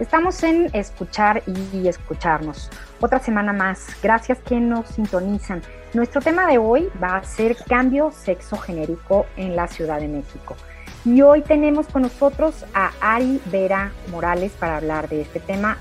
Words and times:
Estamos 0.00 0.42
en 0.44 0.70
Escuchar 0.72 1.42
y 1.46 1.86
Escucharnos. 1.86 2.70
Otra 3.02 3.18
semana 3.18 3.52
más. 3.52 3.86
Gracias 4.02 4.38
que 4.38 4.58
nos 4.58 4.88
sintonizan. 4.88 5.60
Nuestro 5.92 6.22
tema 6.22 6.46
de 6.46 6.56
hoy 6.56 6.88
va 7.02 7.18
a 7.18 7.22
ser 7.22 7.54
cambio 7.68 8.10
sexo 8.10 8.56
genérico 8.56 9.26
en 9.36 9.54
la 9.54 9.68
Ciudad 9.68 10.00
de 10.00 10.08
México. 10.08 10.56
Y 11.04 11.20
hoy 11.20 11.42
tenemos 11.42 11.86
con 11.86 12.00
nosotros 12.00 12.64
a 12.72 12.92
Ari 13.02 13.42
Vera 13.52 13.92
Morales 14.10 14.52
para 14.58 14.78
hablar 14.78 15.06
de 15.10 15.20
este 15.20 15.38
tema. 15.38 15.76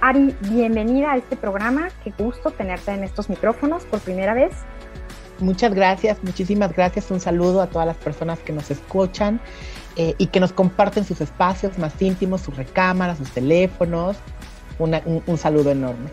Ari, 0.00 0.36
bienvenida 0.42 1.10
a 1.10 1.16
este 1.16 1.34
programa. 1.34 1.88
Qué 2.04 2.14
gusto 2.16 2.52
tenerte 2.52 2.92
en 2.92 3.02
estos 3.02 3.28
micrófonos 3.28 3.82
por 3.86 3.98
primera 3.98 4.34
vez. 4.34 4.54
Muchas 5.40 5.74
gracias, 5.74 6.22
muchísimas 6.22 6.72
gracias. 6.72 7.10
Un 7.10 7.18
saludo 7.18 7.60
a 7.60 7.66
todas 7.66 7.88
las 7.88 7.96
personas 7.96 8.38
que 8.38 8.52
nos 8.52 8.70
escuchan 8.70 9.40
eh, 9.96 10.14
y 10.18 10.26
que 10.28 10.40
nos 10.40 10.52
comparten 10.52 11.04
sus 11.04 11.20
espacios 11.20 11.78
más 11.78 12.00
íntimos, 12.00 12.40
sus 12.40 12.56
recámaras, 12.56 13.18
sus 13.18 13.30
teléfonos. 13.30 14.16
un, 14.78 15.22
un 15.26 15.38
saludo 15.38 15.70
enorme. 15.70 16.10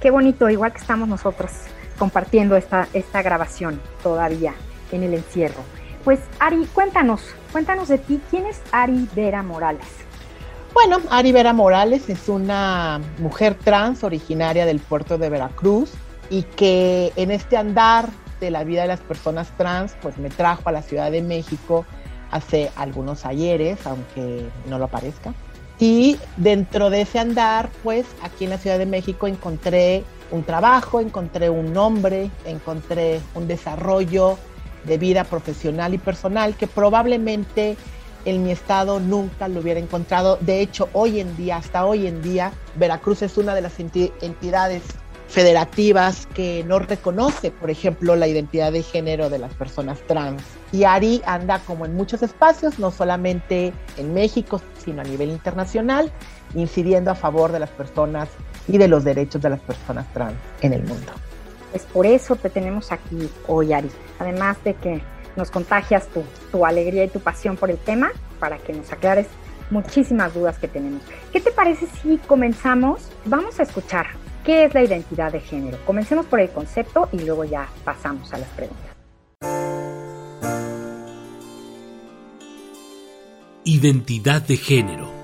Qué 0.00 0.10
bonito, 0.10 0.50
igual 0.50 0.72
que 0.72 0.78
estamos 0.78 1.08
nosotros 1.08 1.50
compartiendo 1.98 2.56
esta, 2.56 2.88
esta 2.92 3.22
grabación 3.22 3.80
todavía 4.02 4.54
en 4.92 5.02
el 5.02 5.14
encierro. 5.14 5.62
Pues 6.04 6.20
Ari, 6.38 6.66
cuéntanos, 6.72 7.22
cuéntanos 7.52 7.88
de 7.88 7.98
ti, 7.98 8.20
¿quién 8.30 8.46
es 8.46 8.60
Ari 8.72 9.08
Vera 9.14 9.42
Morales? 9.42 9.86
Bueno, 10.74 10.98
Ari 11.08 11.32
Vera 11.32 11.52
Morales 11.52 12.10
es 12.10 12.28
una 12.28 13.00
mujer 13.18 13.54
trans 13.54 14.04
originaria 14.04 14.66
del 14.66 14.80
puerto 14.80 15.18
de 15.18 15.30
Veracruz 15.30 15.92
y 16.30 16.42
que 16.42 17.12
en 17.16 17.30
este 17.30 17.56
andar 17.56 18.08
de 18.40 18.50
la 18.50 18.64
vida 18.64 18.82
de 18.82 18.88
las 18.88 19.00
personas 19.00 19.48
trans, 19.56 19.96
pues 20.02 20.18
me 20.18 20.28
trajo 20.30 20.68
a 20.68 20.72
la 20.72 20.82
Ciudad 20.82 21.10
de 21.10 21.22
México 21.22 21.86
hace 22.30 22.70
algunos 22.76 23.26
ayeres, 23.26 23.86
aunque 23.86 24.46
no 24.68 24.78
lo 24.78 24.88
parezca. 24.88 25.34
Y 25.78 26.18
dentro 26.36 26.90
de 26.90 27.02
ese 27.02 27.18
andar, 27.18 27.68
pues 27.82 28.06
aquí 28.22 28.44
en 28.44 28.50
la 28.50 28.58
Ciudad 28.58 28.78
de 28.78 28.86
México 28.86 29.26
encontré 29.26 30.04
un 30.30 30.44
trabajo, 30.44 31.00
encontré 31.00 31.50
un 31.50 31.72
nombre, 31.72 32.30
encontré 32.44 33.20
un 33.34 33.46
desarrollo 33.46 34.38
de 34.84 34.98
vida 34.98 35.24
profesional 35.24 35.94
y 35.94 35.98
personal 35.98 36.56
que 36.56 36.66
probablemente 36.66 37.76
en 38.24 38.42
mi 38.42 38.52
estado 38.52 39.00
nunca 39.00 39.48
lo 39.48 39.60
hubiera 39.60 39.80
encontrado. 39.80 40.38
De 40.40 40.60
hecho, 40.60 40.88
hoy 40.92 41.20
en 41.20 41.36
día, 41.36 41.56
hasta 41.56 41.84
hoy 41.84 42.06
en 42.06 42.22
día, 42.22 42.52
Veracruz 42.76 43.22
es 43.22 43.36
una 43.36 43.54
de 43.54 43.62
las 43.62 43.78
entidades 43.78 44.82
federativas 45.34 46.28
que 46.32 46.62
no 46.62 46.78
reconoce, 46.78 47.50
por 47.50 47.68
ejemplo, 47.68 48.14
la 48.14 48.28
identidad 48.28 48.70
de 48.70 48.84
género 48.84 49.30
de 49.30 49.40
las 49.40 49.52
personas 49.52 49.98
trans. 50.06 50.40
Y 50.70 50.84
Ari 50.84 51.22
anda 51.26 51.58
como 51.66 51.86
en 51.86 51.96
muchos 51.96 52.22
espacios, 52.22 52.78
no 52.78 52.92
solamente 52.92 53.72
en 53.96 54.14
México, 54.14 54.60
sino 54.78 55.00
a 55.00 55.04
nivel 55.04 55.30
internacional, 55.30 56.12
incidiendo 56.54 57.10
a 57.10 57.16
favor 57.16 57.50
de 57.50 57.58
las 57.58 57.70
personas 57.70 58.28
y 58.68 58.78
de 58.78 58.86
los 58.86 59.02
derechos 59.02 59.42
de 59.42 59.50
las 59.50 59.58
personas 59.58 60.06
trans 60.12 60.36
en 60.60 60.72
el 60.72 60.84
mundo. 60.84 61.10
Es 61.72 61.82
por 61.82 62.06
eso 62.06 62.36
te 62.36 62.48
tenemos 62.48 62.92
aquí 62.92 63.28
hoy, 63.48 63.72
Ari. 63.72 63.90
Además 64.20 64.56
de 64.62 64.74
que 64.74 65.02
nos 65.34 65.50
contagias 65.50 66.06
tu, 66.06 66.22
tu 66.52 66.64
alegría 66.64 67.02
y 67.02 67.08
tu 67.08 67.18
pasión 67.18 67.56
por 67.56 67.72
el 67.72 67.78
tema, 67.78 68.12
para 68.38 68.58
que 68.58 68.72
nos 68.72 68.92
aclares 68.92 69.26
muchísimas 69.70 70.32
dudas 70.32 70.60
que 70.60 70.68
tenemos. 70.68 71.02
¿Qué 71.32 71.40
te 71.40 71.50
parece 71.50 71.88
si 72.00 72.18
comenzamos? 72.18 73.10
Vamos 73.24 73.58
a 73.58 73.64
escuchar 73.64 74.06
qué 74.44 74.64
es 74.64 74.74
la 74.74 74.84
identidad 74.84 75.32
de 75.32 75.40
género. 75.40 75.78
Comencemos 75.84 76.26
por 76.26 76.40
el 76.40 76.50
concepto 76.50 77.08
y 77.12 77.18
luego 77.18 77.44
ya 77.44 77.68
pasamos 77.84 78.32
a 78.32 78.38
las 78.38 78.48
preguntas. 78.50 78.84
Identidad 83.64 84.42
de 84.42 84.56
género 84.58 85.14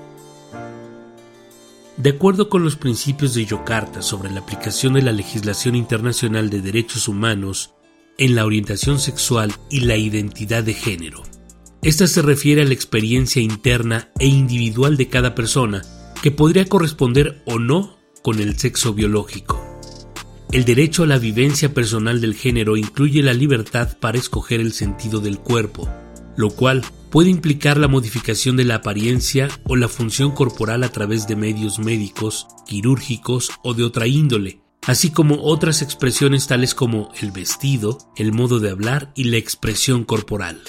de 2.01 2.09
acuerdo 2.09 2.49
con 2.49 2.63
los 2.63 2.77
principios 2.77 3.35
de 3.35 3.45
Yokarta 3.45 4.01
sobre 4.01 4.31
la 4.31 4.39
aplicación 4.39 4.93
de 4.93 5.03
la 5.03 5.11
legislación 5.11 5.75
internacional 5.75 6.49
de 6.49 6.61
derechos 6.61 7.07
humanos 7.07 7.75
en 8.17 8.33
la 8.33 8.43
orientación 8.43 8.97
sexual 8.97 9.53
y 9.69 9.81
la 9.81 9.97
identidad 9.97 10.63
de 10.63 10.73
género. 10.73 11.21
Esta 11.83 12.07
se 12.07 12.23
refiere 12.23 12.63
a 12.63 12.65
la 12.65 12.73
experiencia 12.73 13.39
interna 13.39 14.09
e 14.17 14.25
individual 14.25 14.97
de 14.97 15.09
cada 15.09 15.35
persona 15.35 15.83
que 16.23 16.31
podría 16.31 16.65
corresponder 16.65 17.43
o 17.45 17.59
no 17.59 18.00
con 18.21 18.39
el 18.39 18.57
sexo 18.57 18.93
biológico. 18.93 19.71
El 20.51 20.65
derecho 20.65 21.03
a 21.03 21.07
la 21.07 21.17
vivencia 21.17 21.73
personal 21.73 22.19
del 22.19 22.35
género 22.35 22.75
incluye 22.75 23.23
la 23.23 23.33
libertad 23.33 23.97
para 23.99 24.17
escoger 24.17 24.59
el 24.59 24.73
sentido 24.73 25.21
del 25.21 25.39
cuerpo, 25.39 25.89
lo 26.35 26.49
cual 26.49 26.83
puede 27.09 27.29
implicar 27.29 27.77
la 27.77 27.87
modificación 27.87 28.57
de 28.57 28.65
la 28.65 28.75
apariencia 28.75 29.47
o 29.65 29.75
la 29.75 29.87
función 29.87 30.31
corporal 30.31 30.83
a 30.83 30.89
través 30.89 31.27
de 31.27 31.35
medios 31.35 31.79
médicos, 31.79 32.47
quirúrgicos 32.67 33.49
o 33.63 33.73
de 33.73 33.83
otra 33.83 34.07
índole, 34.07 34.61
así 34.85 35.11
como 35.11 35.43
otras 35.43 35.81
expresiones 35.81 36.47
tales 36.47 36.75
como 36.75 37.11
el 37.21 37.31
vestido, 37.31 37.97
el 38.17 38.33
modo 38.33 38.59
de 38.59 38.71
hablar 38.71 39.11
y 39.15 39.25
la 39.25 39.37
expresión 39.37 40.03
corporal. 40.03 40.61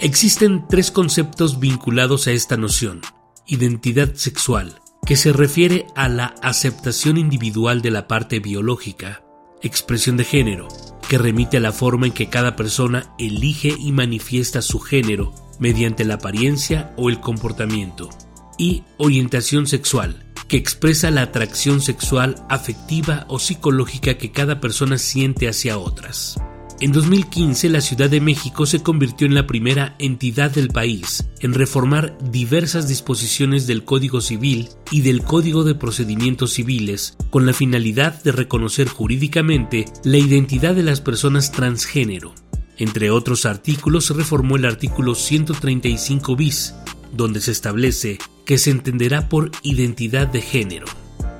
Existen 0.00 0.64
tres 0.68 0.90
conceptos 0.90 1.58
vinculados 1.58 2.28
a 2.28 2.32
esta 2.32 2.56
noción. 2.56 3.02
Identidad 3.46 4.14
sexual, 4.14 4.80
que 5.08 5.16
se 5.16 5.32
refiere 5.32 5.86
a 5.94 6.06
la 6.10 6.34
aceptación 6.42 7.16
individual 7.16 7.80
de 7.80 7.90
la 7.90 8.06
parte 8.06 8.40
biológica. 8.40 9.24
Expresión 9.62 10.18
de 10.18 10.24
género, 10.24 10.68
que 11.08 11.16
remite 11.16 11.56
a 11.56 11.60
la 11.60 11.72
forma 11.72 12.08
en 12.08 12.12
que 12.12 12.28
cada 12.28 12.56
persona 12.56 13.14
elige 13.18 13.74
y 13.78 13.90
manifiesta 13.92 14.60
su 14.60 14.80
género 14.80 15.32
mediante 15.58 16.04
la 16.04 16.16
apariencia 16.16 16.92
o 16.98 17.08
el 17.08 17.20
comportamiento, 17.20 18.10
y 18.58 18.82
orientación 18.98 19.66
sexual, 19.66 20.26
que 20.46 20.58
expresa 20.58 21.10
la 21.10 21.22
atracción 21.22 21.80
sexual, 21.80 22.44
afectiva 22.50 23.24
o 23.28 23.38
psicológica 23.38 24.18
que 24.18 24.30
cada 24.30 24.60
persona 24.60 24.98
siente 24.98 25.48
hacia 25.48 25.78
otras. 25.78 26.36
En 26.80 26.92
2015, 26.92 27.70
la 27.70 27.80
Ciudad 27.80 28.08
de 28.08 28.20
México 28.20 28.64
se 28.64 28.84
convirtió 28.84 29.26
en 29.26 29.34
la 29.34 29.48
primera 29.48 29.96
entidad 29.98 30.52
del 30.52 30.68
país 30.68 31.28
en 31.40 31.52
reformar 31.52 32.16
diversas 32.30 32.86
disposiciones 32.86 33.66
del 33.66 33.82
Código 33.84 34.20
Civil 34.20 34.68
y 34.92 35.00
del 35.00 35.22
Código 35.22 35.64
de 35.64 35.74
Procedimientos 35.74 36.52
Civiles 36.52 37.16
con 37.30 37.46
la 37.46 37.52
finalidad 37.52 38.22
de 38.22 38.30
reconocer 38.30 38.86
jurídicamente 38.86 39.86
la 40.04 40.18
identidad 40.18 40.76
de 40.76 40.84
las 40.84 41.00
personas 41.00 41.50
transgénero. 41.50 42.32
Entre 42.76 43.10
otros 43.10 43.44
artículos 43.44 44.04
se 44.04 44.14
reformó 44.14 44.54
el 44.54 44.64
artículo 44.64 45.16
135 45.16 46.36
bis, 46.36 46.76
donde 47.12 47.40
se 47.40 47.50
establece 47.50 48.18
que 48.46 48.56
se 48.56 48.70
entenderá 48.70 49.28
por 49.28 49.50
identidad 49.62 50.28
de 50.28 50.42
género 50.42 50.86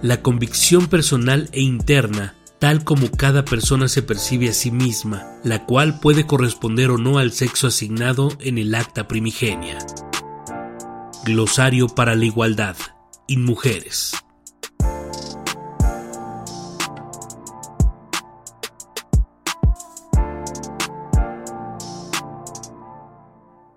la 0.02 0.22
convicción 0.22 0.86
personal 0.86 1.48
e 1.52 1.60
interna 1.60 2.34
tal 2.58 2.82
como 2.84 3.10
cada 3.16 3.44
persona 3.44 3.86
se 3.86 4.02
percibe 4.02 4.48
a 4.48 4.52
sí 4.52 4.70
misma, 4.70 5.38
la 5.44 5.64
cual 5.64 6.00
puede 6.00 6.26
corresponder 6.26 6.90
o 6.90 6.98
no 6.98 7.18
al 7.18 7.30
sexo 7.30 7.68
asignado 7.68 8.30
en 8.40 8.58
el 8.58 8.74
acta 8.74 9.06
primigenia. 9.06 9.78
Glosario 11.24 11.86
para 11.88 12.14
la 12.14 12.24
igualdad. 12.24 12.76
mujeres. 13.28 14.12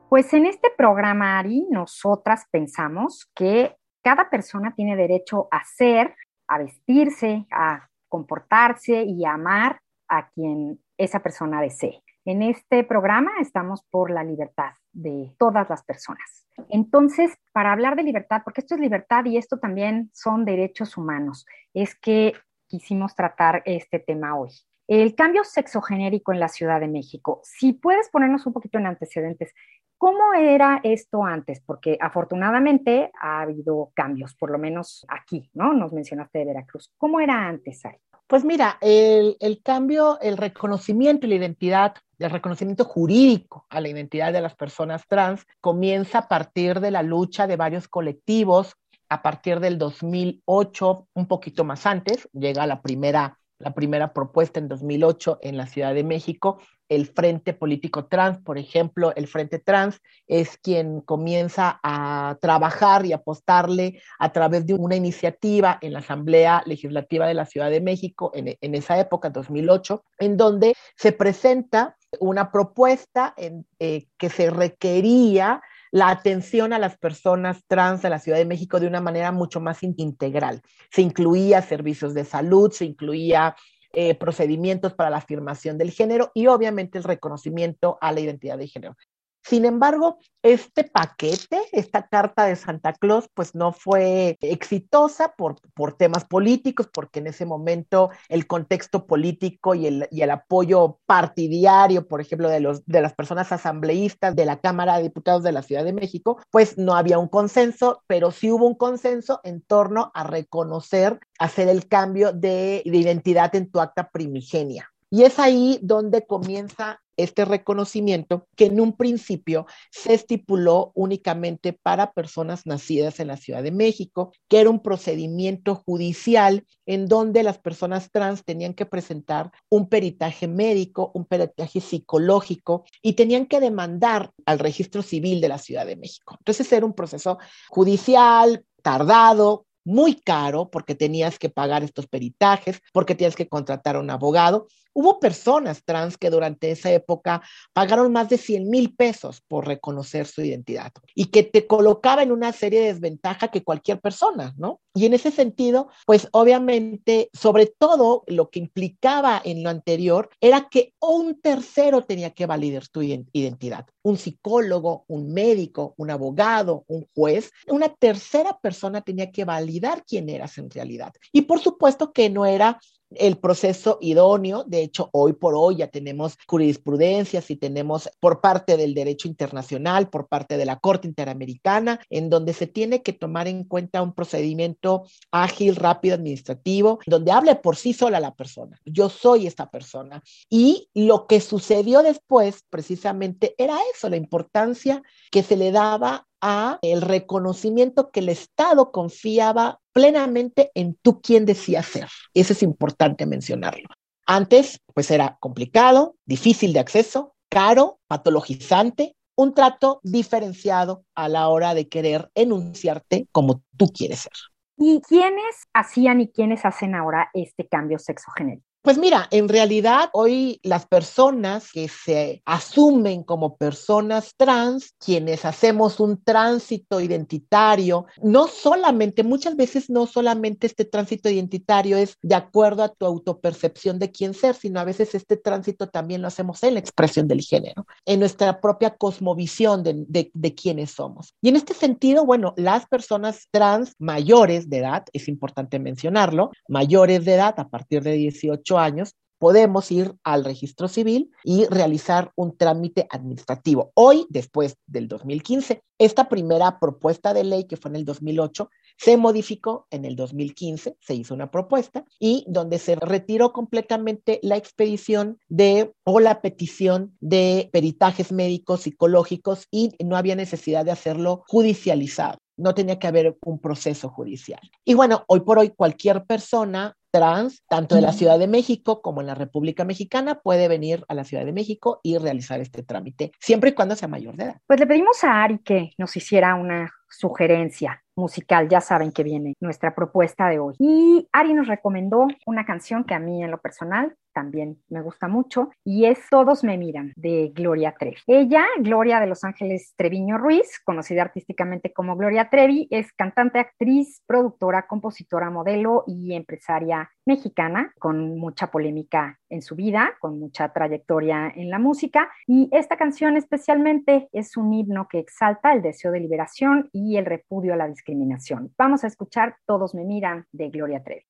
Pues 0.09 0.33
en 0.33 0.45
este 0.45 0.69
programa, 0.77 1.39
Ari, 1.39 1.67
nosotras 1.69 2.45
pensamos 2.51 3.29
que 3.35 3.77
cada 4.03 4.29
persona 4.29 4.73
tiene 4.75 4.95
derecho 4.95 5.47
a 5.51 5.63
ser, 5.63 6.15
a 6.47 6.57
vestirse, 6.57 7.45
a 7.51 7.90
comportarse 8.11 9.03
y 9.03 9.23
amar 9.25 9.79
a 10.09 10.29
quien 10.29 10.79
esa 10.97 11.21
persona 11.23 11.61
desee. 11.61 12.03
En 12.25 12.43
este 12.43 12.83
programa 12.83 13.31
estamos 13.39 13.83
por 13.89 14.11
la 14.11 14.23
libertad 14.23 14.73
de 14.91 15.33
todas 15.39 15.69
las 15.69 15.83
personas. 15.83 16.45
Entonces, 16.69 17.31
para 17.53 17.71
hablar 17.71 17.95
de 17.95 18.03
libertad, 18.03 18.41
porque 18.43 18.61
esto 18.61 18.75
es 18.75 18.81
libertad 18.81 19.23
y 19.25 19.37
esto 19.37 19.57
también 19.57 20.11
son 20.13 20.43
derechos 20.43 20.97
humanos, 20.97 21.45
es 21.73 21.95
que 21.95 22.33
quisimos 22.67 23.15
tratar 23.15 23.63
este 23.65 23.99
tema 23.99 24.37
hoy. 24.37 24.51
El 24.87 25.15
cambio 25.15 25.45
sexogenérico 25.45 26.33
en 26.33 26.41
la 26.41 26.49
Ciudad 26.49 26.81
de 26.81 26.89
México. 26.89 27.39
Si 27.43 27.71
puedes 27.71 28.09
ponernos 28.09 28.45
un 28.45 28.51
poquito 28.51 28.77
en 28.77 28.87
antecedentes, 28.87 29.53
¿cómo 30.01 30.33
era 30.33 30.81
esto 30.83 31.23
antes? 31.23 31.61
Porque 31.63 31.95
afortunadamente 32.01 33.11
ha 33.21 33.41
habido 33.41 33.91
cambios, 33.93 34.33
por 34.33 34.49
lo 34.49 34.57
menos 34.57 35.05
aquí, 35.07 35.47
¿no? 35.53 35.73
Nos 35.73 35.93
mencionaste 35.93 36.39
de 36.39 36.45
Veracruz. 36.45 36.89
¿Cómo 36.97 37.19
era 37.19 37.47
antes 37.47 37.85
ahí? 37.85 37.97
Pues 38.25 38.43
mira, 38.43 38.79
el, 38.81 39.37
el, 39.39 39.61
cambio, 39.61 40.19
el 40.19 40.37
reconocimiento 40.37 41.27
y 41.27 41.29
la 41.29 41.35
identidad, 41.35 41.93
el 42.17 42.31
reconocimiento 42.31 42.83
jurídico 42.83 43.67
a 43.69 43.79
la 43.79 43.89
identidad 43.89 44.33
de 44.33 44.41
las 44.41 44.55
personas 44.55 45.05
trans 45.07 45.45
comienza 45.59 46.17
a 46.17 46.27
partir 46.27 46.79
de 46.79 46.89
la 46.89 47.03
lucha 47.03 47.45
de 47.45 47.57
varios 47.57 47.87
colectivos. 47.87 48.75
A 49.07 49.21
partir 49.21 49.59
del 49.59 49.77
2008, 49.77 51.09
un 51.13 51.27
poquito 51.27 51.63
más 51.63 51.85
antes, 51.85 52.27
llega 52.33 52.65
la 52.65 52.81
primera 52.81 53.37
la 53.61 53.73
primera 53.73 54.13
propuesta 54.13 54.59
en 54.59 54.67
2008 54.67 55.39
en 55.41 55.57
la 55.57 55.67
Ciudad 55.67 55.93
de 55.93 56.03
México. 56.03 56.59
El 56.91 57.07
Frente 57.07 57.53
Político 57.53 58.07
Trans, 58.07 58.39
por 58.39 58.57
ejemplo, 58.57 59.13
el 59.15 59.27
Frente 59.27 59.59
Trans 59.59 60.01
es 60.27 60.57
quien 60.57 60.99
comienza 60.99 61.79
a 61.83 62.37
trabajar 62.41 63.05
y 63.05 63.13
apostarle 63.13 64.01
a 64.19 64.33
través 64.33 64.65
de 64.65 64.73
una 64.73 64.97
iniciativa 64.97 65.77
en 65.79 65.93
la 65.93 65.99
Asamblea 65.99 66.63
Legislativa 66.65 67.27
de 67.27 67.33
la 67.33 67.45
Ciudad 67.45 67.69
de 67.69 67.79
México 67.79 68.31
en, 68.33 68.57
en 68.59 68.75
esa 68.75 68.99
época, 68.99 69.29
2008, 69.29 70.03
en 70.19 70.35
donde 70.35 70.73
se 70.97 71.13
presenta 71.13 71.95
una 72.19 72.51
propuesta 72.51 73.33
en, 73.37 73.65
eh, 73.79 74.07
que 74.17 74.29
se 74.29 74.49
requería 74.49 75.61
la 75.91 76.09
atención 76.09 76.73
a 76.73 76.79
las 76.79 76.97
personas 76.97 77.63
trans 77.67 78.01
de 78.01 78.09
la 78.09 78.19
Ciudad 78.19 78.37
de 78.37 78.45
México 78.45 78.81
de 78.81 78.87
una 78.87 78.99
manera 78.99 79.31
mucho 79.31 79.61
más 79.61 79.81
integral. 79.81 80.61
Se 80.91 81.01
incluía 81.01 81.61
servicios 81.61 82.13
de 82.13 82.25
salud, 82.25 82.69
se 82.71 82.83
incluía 82.83 83.55
eh, 83.93 84.15
procedimientos 84.15 84.93
para 84.93 85.09
la 85.09 85.17
afirmación 85.17 85.77
del 85.77 85.91
género 85.91 86.31
y 86.33 86.47
obviamente 86.47 86.97
el 86.97 87.03
reconocimiento 87.03 87.97
a 88.01 88.11
la 88.11 88.19
identidad 88.21 88.57
de 88.57 88.67
género. 88.67 88.95
Sin 89.43 89.65
embargo, 89.65 90.19
este 90.43 90.83
paquete, 90.83 91.61
esta 91.71 92.07
carta 92.07 92.45
de 92.45 92.55
Santa 92.55 92.93
Claus, 92.93 93.27
pues 93.33 93.55
no 93.55 93.73
fue 93.73 94.37
exitosa 94.41 95.33
por, 95.35 95.55
por 95.73 95.93
temas 95.93 96.25
políticos, 96.25 96.89
porque 96.91 97.19
en 97.19 97.27
ese 97.27 97.45
momento 97.45 98.11
el 98.29 98.47
contexto 98.47 99.05
político 99.05 99.75
y 99.75 99.87
el, 99.87 100.07
el 100.11 100.31
apoyo 100.31 100.99
partidario, 101.05 102.07
por 102.07 102.21
ejemplo, 102.21 102.49
de, 102.49 102.59
los, 102.59 102.85
de 102.85 103.01
las 103.01 103.13
personas 103.13 103.51
asambleístas 103.51 104.35
de 104.35 104.45
la 104.45 104.59
Cámara 104.59 104.97
de 104.97 105.03
Diputados 105.03 105.43
de 105.43 105.51
la 105.51 105.63
Ciudad 105.63 105.83
de 105.83 105.93
México, 105.93 106.39
pues 106.51 106.77
no 106.77 106.95
había 106.95 107.19
un 107.19 107.27
consenso, 107.27 108.03
pero 108.07 108.31
sí 108.31 108.51
hubo 108.51 108.67
un 108.67 108.75
consenso 108.75 109.41
en 109.43 109.61
torno 109.61 110.11
a 110.13 110.23
reconocer, 110.23 111.19
hacer 111.39 111.67
el 111.67 111.87
cambio 111.87 112.31
de, 112.31 112.83
de 112.85 112.97
identidad 112.97 113.55
en 113.55 113.71
tu 113.71 113.79
acta 113.79 114.09
primigenia. 114.09 114.91
Y 115.13 115.23
es 115.23 115.39
ahí 115.39 115.77
donde 115.81 116.25
comienza 116.25 117.01
este 117.17 117.43
reconocimiento 117.43 118.47
que 118.55 118.67
en 118.67 118.79
un 118.79 118.93
principio 118.95 119.67
se 119.91 120.13
estipuló 120.13 120.93
únicamente 120.95 121.73
para 121.73 122.13
personas 122.13 122.65
nacidas 122.65 123.19
en 123.19 123.27
la 123.27 123.35
Ciudad 123.35 123.61
de 123.61 123.71
México, 123.71 124.31
que 124.47 124.61
era 124.61 124.69
un 124.69 124.81
procedimiento 124.81 125.75
judicial 125.75 126.65
en 126.85 127.07
donde 127.07 127.43
las 127.43 127.59
personas 127.59 128.09
trans 128.09 128.45
tenían 128.45 128.73
que 128.73 128.85
presentar 128.85 129.51
un 129.69 129.89
peritaje 129.89 130.47
médico, 130.47 131.11
un 131.13 131.25
peritaje 131.25 131.81
psicológico 131.81 132.85
y 133.01 133.13
tenían 133.13 133.47
que 133.47 133.59
demandar 133.59 134.31
al 134.45 134.59
registro 134.59 135.01
civil 135.01 135.41
de 135.41 135.49
la 135.49 135.57
Ciudad 135.57 135.85
de 135.85 135.97
México. 135.97 136.37
Entonces 136.39 136.71
era 136.71 136.85
un 136.85 136.93
proceso 136.93 137.37
judicial, 137.69 138.63
tardado, 138.81 139.65
muy 139.83 140.15
caro 140.15 140.69
porque 140.69 140.95
tenías 140.95 141.39
que 141.39 141.49
pagar 141.49 141.83
estos 141.83 142.07
peritajes, 142.07 142.81
porque 142.93 143.15
tienes 143.15 143.35
que 143.35 143.47
contratar 143.47 143.95
a 143.95 143.99
un 143.99 144.09
abogado. 144.09 144.67
Hubo 144.93 145.19
personas 145.19 145.83
trans 145.83 146.17
que 146.17 146.29
durante 146.29 146.71
esa 146.71 146.91
época 146.91 147.41
pagaron 147.73 148.11
más 148.11 148.29
de 148.29 148.37
100 148.37 148.69
mil 148.69 148.95
pesos 148.95 149.41
por 149.47 149.67
reconocer 149.67 150.27
su 150.27 150.41
identidad 150.41 150.91
y 151.15 151.25
que 151.25 151.43
te 151.43 151.67
colocaba 151.67 152.23
en 152.23 152.31
una 152.31 152.51
serie 152.51 152.81
de 152.81 152.93
desventaja 152.93 153.49
que 153.49 153.63
cualquier 153.63 153.99
persona, 154.01 154.53
¿no? 154.57 154.81
Y 154.93 155.05
en 155.05 155.13
ese 155.13 155.31
sentido, 155.31 155.87
pues 156.05 156.27
obviamente, 156.31 157.29
sobre 157.33 157.67
todo 157.67 158.23
lo 158.27 158.49
que 158.49 158.59
implicaba 158.59 159.41
en 159.43 159.63
lo 159.63 159.69
anterior 159.69 160.29
era 160.41 160.67
que 160.69 160.93
un 160.99 161.39
tercero 161.39 162.03
tenía 162.03 162.31
que 162.31 162.45
validar 162.45 162.87
tu 162.87 163.01
identidad, 163.01 163.85
un 164.03 164.17
psicólogo, 164.17 165.05
un 165.07 165.33
médico, 165.33 165.93
un 165.97 166.11
abogado, 166.11 166.83
un 166.87 167.07
juez, 167.15 167.51
una 167.67 167.89
tercera 167.89 168.59
persona 168.61 169.01
tenía 169.01 169.31
que 169.31 169.45
validar 169.45 170.03
quién 170.05 170.29
eras 170.29 170.57
en 170.57 170.69
realidad. 170.69 171.13
Y 171.31 171.41
por 171.43 171.59
supuesto 171.59 172.11
que 172.11 172.29
no 172.29 172.45
era 172.45 172.79
el 173.15 173.37
proceso 173.37 173.97
idóneo. 174.01 174.63
De 174.65 174.81
hecho, 174.81 175.09
hoy 175.13 175.33
por 175.33 175.55
hoy 175.55 175.77
ya 175.77 175.87
tenemos 175.87 176.37
jurisprudencias 176.47 177.49
y 177.51 177.55
tenemos 177.55 178.09
por 178.19 178.41
parte 178.41 178.77
del 178.77 178.93
derecho 178.93 179.27
internacional, 179.27 180.09
por 180.09 180.27
parte 180.27 180.57
de 180.57 180.65
la 180.65 180.79
Corte 180.79 181.07
Interamericana, 181.07 181.99
en 182.09 182.29
donde 182.29 182.53
se 182.53 182.67
tiene 182.67 183.01
que 183.01 183.13
tomar 183.13 183.47
en 183.47 183.63
cuenta 183.63 184.01
un 184.01 184.13
procedimiento 184.13 185.03
ágil, 185.31 185.75
rápido, 185.75 186.15
administrativo, 186.15 186.99
donde 187.05 187.31
hable 187.31 187.55
por 187.55 187.75
sí 187.75 187.93
sola 187.93 188.19
la 188.19 188.35
persona. 188.35 188.79
Yo 188.85 189.09
soy 189.09 189.47
esta 189.47 189.69
persona. 189.69 190.23
Y 190.49 190.89
lo 190.93 191.27
que 191.27 191.41
sucedió 191.41 192.03
después, 192.03 192.63
precisamente, 192.69 193.55
era 193.57 193.77
eso, 193.93 194.09
la 194.09 194.17
importancia 194.17 195.01
que 195.31 195.43
se 195.43 195.57
le 195.57 195.71
daba 195.71 196.27
a 196.41 196.79
el 196.81 197.01
reconocimiento 197.01 198.11
que 198.11 198.19
el 198.19 198.29
Estado 198.29 198.91
confiaba 198.91 199.79
plenamente 199.93 200.71
en 200.75 200.95
tú 201.01 201.21
quién 201.21 201.45
decía 201.45 201.83
ser. 201.83 202.07
Eso 202.33 202.53
es 202.53 202.63
importante 202.63 203.25
mencionarlo. 203.25 203.87
Antes, 204.25 204.79
pues 204.93 205.11
era 205.11 205.37
complicado, 205.39 206.15
difícil 206.25 206.73
de 206.73 206.79
acceso, 206.79 207.35
caro, 207.49 207.99
patologizante, 208.07 209.15
un 209.35 209.53
trato 209.53 209.99
diferenciado 210.03 211.03
a 211.15 211.27
la 211.27 211.47
hora 211.47 211.73
de 211.73 211.87
querer 211.87 212.29
enunciarte 212.35 213.27
como 213.31 213.63
tú 213.77 213.87
quieres 213.87 214.19
ser. 214.19 214.33
¿Y 214.77 215.01
quiénes 215.01 215.67
hacían 215.73 216.21
y 216.21 216.29
quiénes 216.29 216.65
hacen 216.65 216.95
ahora 216.95 217.29
este 217.33 217.67
cambio 217.67 217.99
sexogenérico? 217.99 218.70
Pues 218.83 218.97
mira, 218.97 219.27
en 219.29 219.47
realidad 219.47 220.09
hoy 220.11 220.59
las 220.63 220.87
personas 220.87 221.71
que 221.71 221.87
se 221.87 222.41
asumen 222.45 223.21
como 223.21 223.55
personas 223.55 224.33
trans, 224.35 224.95
quienes 224.97 225.45
hacemos 225.45 225.99
un 225.99 226.19
tránsito 226.23 226.99
identitario, 226.99 228.07
no 228.23 228.47
solamente, 228.47 229.23
muchas 229.23 229.55
veces 229.55 229.91
no 229.91 230.07
solamente 230.07 230.65
este 230.65 230.83
tránsito 230.83 231.29
identitario 231.29 231.95
es 231.95 232.17
de 232.23 232.33
acuerdo 232.33 232.81
a 232.81 232.89
tu 232.89 233.05
autopercepción 233.05 233.99
de 233.99 234.11
quién 234.11 234.33
ser, 234.33 234.55
sino 234.55 234.79
a 234.79 234.83
veces 234.83 235.13
este 235.13 235.37
tránsito 235.37 235.87
también 235.87 236.23
lo 236.23 236.27
hacemos 236.27 236.63
en 236.63 236.73
la 236.73 236.79
expresión 236.79 237.27
del 237.27 237.41
género, 237.41 237.85
en 238.07 238.19
nuestra 238.19 238.59
propia 238.61 238.95
cosmovisión 238.95 239.83
de, 239.83 240.31
de, 240.33 240.55
quiénes 240.55 240.89
somos. 240.89 241.35
Y 241.39 241.49
en 241.49 241.55
este 241.55 241.75
sentido, 241.75 242.25
bueno, 242.25 242.55
las 242.57 242.87
personas 242.87 243.47
trans 243.51 243.93
mayores 243.99 244.71
de 244.71 244.79
edad, 244.79 245.05
es 245.13 245.27
importante 245.27 245.77
mencionarlo, 245.77 246.49
mayores 246.67 247.23
de 247.25 247.35
edad 247.35 247.53
a 247.59 247.69
partir 247.69 248.01
de 248.01 248.13
18 248.13 248.70
años, 248.77 249.15
podemos 249.41 249.91
ir 249.91 250.13
al 250.23 250.45
registro 250.45 250.87
civil 250.87 251.31
y 251.43 251.65
realizar 251.65 252.31
un 252.35 252.55
trámite 252.55 253.07
administrativo. 253.09 253.91
Hoy, 253.95 254.27
después 254.29 254.77
del 254.85 255.07
2015, 255.07 255.81
esta 255.97 256.29
primera 256.29 256.79
propuesta 256.79 257.33
de 257.33 257.43
ley 257.43 257.63
que 257.63 257.75
fue 257.75 257.89
en 257.89 257.95
el 257.95 258.05
2008 258.05 258.69
se 258.97 259.17
modificó 259.17 259.87
en 259.89 260.05
el 260.05 260.15
2015, 260.15 260.95
se 260.99 261.15
hizo 261.15 261.33
una 261.33 261.49
propuesta 261.49 262.05
y 262.19 262.45
donde 262.47 262.77
se 262.77 262.95
retiró 262.95 263.51
completamente 263.51 264.39
la 264.43 264.57
expedición 264.57 265.39
de 265.49 265.91
o 266.03 266.19
la 266.19 266.39
petición 266.43 267.17
de 267.19 267.67
peritajes 267.73 268.31
médicos, 268.31 268.81
psicológicos 268.81 269.65
y 269.71 269.95
no 270.05 270.17
había 270.17 270.35
necesidad 270.35 270.85
de 270.85 270.91
hacerlo 270.91 271.45
judicializado 271.47 272.37
no 272.57 272.75
tenía 272.75 272.99
que 272.99 273.07
haber 273.07 273.37
un 273.43 273.59
proceso 273.59 274.09
judicial. 274.09 274.61
Y 274.85 274.93
bueno, 274.93 275.23
hoy 275.27 275.39
por 275.39 275.57
hoy 275.57 275.69
cualquier 275.69 276.25
persona 276.25 276.95
trans, 277.11 277.63
tanto 277.67 277.95
de 277.95 278.01
la 278.01 278.13
Ciudad 278.13 278.39
de 278.39 278.47
México 278.47 279.01
como 279.01 279.21
en 279.21 279.27
la 279.27 279.35
República 279.35 279.83
Mexicana, 279.83 280.39
puede 280.41 280.67
venir 280.67 281.05
a 281.07 281.13
la 281.13 281.23
Ciudad 281.23 281.45
de 281.45 281.51
México 281.51 281.99
y 282.03 282.17
realizar 282.17 282.61
este 282.61 282.83
trámite, 282.83 283.31
siempre 283.39 283.71
y 283.71 283.73
cuando 283.73 283.95
sea 283.95 284.07
mayor 284.07 284.35
de 284.35 284.45
edad. 284.45 284.57
Pues 284.65 284.79
le 284.79 284.87
pedimos 284.87 285.23
a 285.23 285.43
Ari 285.43 285.59
que 285.59 285.91
nos 285.97 286.15
hiciera 286.15 286.55
una 286.55 286.91
sugerencia 287.11 288.03
musical, 288.15 288.67
ya 288.69 288.81
saben 288.81 289.11
que 289.11 289.23
viene 289.23 289.55
nuestra 289.59 289.93
propuesta 289.95 290.49
de 290.49 290.59
hoy. 290.59 290.75
Y 290.79 291.27
Ari 291.31 291.53
nos 291.53 291.67
recomendó 291.67 292.27
una 292.45 292.65
canción 292.65 293.03
que 293.03 293.13
a 293.13 293.19
mí 293.19 293.43
en 293.43 293.51
lo 293.51 293.59
personal 293.59 294.15
también 294.33 294.81
me 294.89 295.01
gusta 295.01 295.27
mucho, 295.27 295.71
y 295.83 296.05
es 296.05 296.19
Todos 296.29 296.63
me 296.63 296.77
miran, 296.77 297.11
de 297.15 297.51
Gloria 297.53 297.93
Trevi. 297.97 298.17
Ella, 298.27 298.65
Gloria 298.79 299.19
de 299.19 299.27
Los 299.27 299.43
Ángeles 299.43 299.93
Treviño 299.97 300.37
Ruiz, 300.37 300.79
conocida 300.85 301.21
artísticamente 301.23 301.91
como 301.91 302.15
Gloria 302.15 302.49
Trevi, 302.49 302.87
es 302.91 303.11
cantante, 303.13 303.59
actriz, 303.59 304.23
productora, 304.25 304.87
compositora, 304.87 305.49
modelo 305.49 306.05
y 306.07 306.33
empresaria 306.33 307.11
mexicana, 307.25 307.93
con 307.99 308.37
mucha 308.37 308.71
polémica 308.71 309.39
en 309.49 309.61
su 309.61 309.75
vida, 309.75 310.13
con 310.19 310.39
mucha 310.39 310.71
trayectoria 310.73 311.51
en 311.55 311.69
la 311.69 311.79
música, 311.79 312.29
y 312.47 312.69
esta 312.71 312.97
canción 312.97 313.37
especialmente 313.37 314.29
es 314.31 314.57
un 314.57 314.73
himno 314.73 315.07
que 315.09 315.19
exalta 315.19 315.73
el 315.73 315.81
deseo 315.81 316.11
de 316.11 316.19
liberación 316.19 316.89
y 316.91 317.17
el 317.17 317.25
repudio 317.25 317.73
a 317.73 317.77
la 317.77 317.87
discriminación. 317.87 318.73
Vamos 318.77 319.03
a 319.03 319.07
escuchar 319.07 319.55
Todos 319.65 319.93
me 319.93 320.03
miran 320.03 320.45
de 320.51 320.69
Gloria 320.69 321.03
Trevi. 321.03 321.25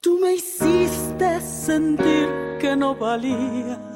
Tú 0.00 0.20
me 0.20 0.34
hiciste 0.34 1.40
sentir 1.40 2.28
que 2.60 2.76
no 2.76 2.94
valía 2.94 3.95